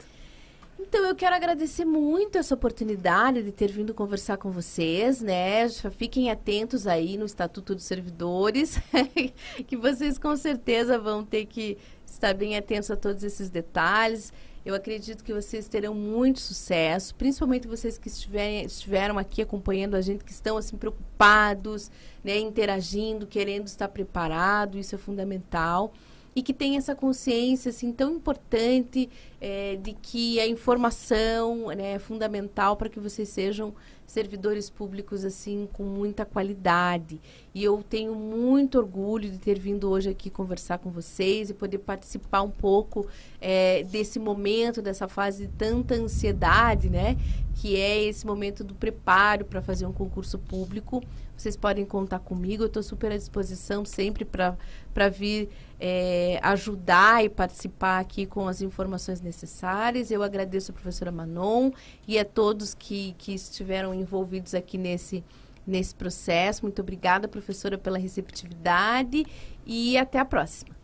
Então, 0.78 1.06
eu 1.06 1.16
quero 1.16 1.36
agradecer 1.36 1.86
muito 1.86 2.38
essa 2.38 2.54
oportunidade 2.54 3.42
de 3.42 3.52
ter 3.52 3.72
vindo 3.72 3.94
conversar 3.94 4.38
com 4.38 4.52
vocês, 4.52 5.22
né? 5.22 5.68
Fiquem 5.98 6.30
atentos 6.30 6.86
aí 6.86 7.18
no 7.18 7.26
Estatuto 7.26 7.74
dos 7.74 7.86
Servidores, 7.86 8.78
que 9.66 9.78
vocês 9.78 10.18
com 10.18 10.36
certeza 10.36 11.00
vão 11.00 11.24
ter 11.24 11.46
que 11.46 11.78
estar 12.06 12.34
bem 12.34 12.58
atentos 12.58 12.92
a 12.92 12.98
todos 12.98 13.24
esses 13.24 13.50
detalhes. 13.50 14.34
Eu 14.66 14.76
acredito 14.76 15.24
que 15.24 15.34
vocês 15.34 15.68
terão 15.70 15.94
muito 15.94 16.42
sucesso, 16.42 17.16
principalmente 17.16 17.68
vocês 17.68 17.98
que 17.98 18.10
estiverem, 18.10 18.66
estiveram 18.66 19.18
aqui 19.18 19.42
acompanhando 19.42 19.96
a 19.96 20.02
gente, 20.02 20.26
que 20.26 20.32
estão 20.32 20.58
assim 20.58 20.76
preocupados, 20.76 21.90
né, 22.24 22.38
interagindo, 22.38 23.28
querendo 23.28 23.68
estar 23.68 23.88
preparado, 23.88 24.78
isso 24.78 24.94
é 24.94 24.98
fundamental 24.98 25.94
e 26.36 26.44
que 26.44 26.54
tem 26.54 26.76
essa 26.76 26.94
consciência 26.94 27.70
assim 27.70 27.94
tão 27.94 28.16
importante 28.16 29.10
é, 29.40 29.78
de 29.78 29.94
que 29.94 30.40
a 30.40 30.46
informação 30.46 31.68
né, 31.68 31.94
é 31.94 32.00
fundamental 32.00 32.76
para 32.76 32.90
que 32.90 33.00
vocês 33.00 33.30
sejam 33.30 33.74
servidores 34.06 34.70
públicos 34.70 35.24
assim 35.24 35.68
com 35.72 35.84
muita 35.84 36.26
qualidade. 36.26 37.20
E 37.54 37.64
eu 37.64 37.84
tenho 37.90 38.14
muito 38.14 38.78
orgulho 38.78 39.30
de 39.30 39.38
ter 39.38 39.58
vindo 39.58 39.90
hoje 39.90 40.10
aqui 40.10 40.30
conversar 40.30 40.78
com 40.78 40.92
vocês 40.92 41.50
e 41.50 41.54
poder 41.54 41.80
participar 41.80 42.42
um 42.42 42.52
pouco 42.52 43.08
é, 43.42 43.84
desse 43.84 44.20
momento, 44.20 44.82
dessa 44.82 45.08
fase 45.08 45.48
de 45.48 45.54
tanta 45.54 45.96
ansiedade, 45.96 46.90
né? 46.90 47.18
Que 47.56 47.78
é 47.78 48.04
esse 48.04 48.28
momento 48.28 48.64
do 48.64 48.76
preparo 48.76 49.46
para 49.46 49.62
fazer 49.62 49.86
um 49.86 49.94
concurso 49.94 50.38
público. 50.38 51.02
Vocês 51.38 51.58
podem 51.58 51.86
contar 51.86 52.20
comigo, 52.20 52.64
eu 52.64 52.68
estou 52.68 52.82
super 52.82 53.12
à 53.12 53.18
disposição 53.18 53.84
sempre 53.84 54.24
para 54.26 55.10
vir 55.10 55.50
é, 55.80 56.40
ajudar 56.42 57.24
e 57.24 57.30
participar 57.30 58.00
aqui 58.00 58.26
com 58.26 58.48
as 58.48 58.62
informações 58.62 59.22
necessárias. 59.22 60.12
Eu 60.12 60.24
agradeço 60.24 60.72
a 60.72 60.74
professora 60.74 61.12
Manon 61.12 61.72
e 62.08 62.18
a 62.18 62.26
todos 62.26 62.74
que, 62.74 63.14
que 63.18 63.34
estiveram 63.34 63.94
envolvidos 63.94 64.54
aqui 64.56 64.78
nesse, 64.78 65.24
nesse 65.68 65.94
processo. 65.94 66.64
Muito 66.64 66.82
obrigada, 66.82 67.28
professora, 67.28 67.78
pela 67.78 67.98
receptividade 67.98 69.26
e 69.66 69.98
até 69.98 70.20
a 70.20 70.26
próxima. 70.26 70.76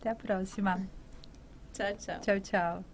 Até 0.00 0.10
a 0.10 0.14
próxima. 0.14 0.88
Tchau, 1.72 1.96
tchau. 1.96 2.20
Tchau, 2.20 2.40
tchau. 2.40 2.84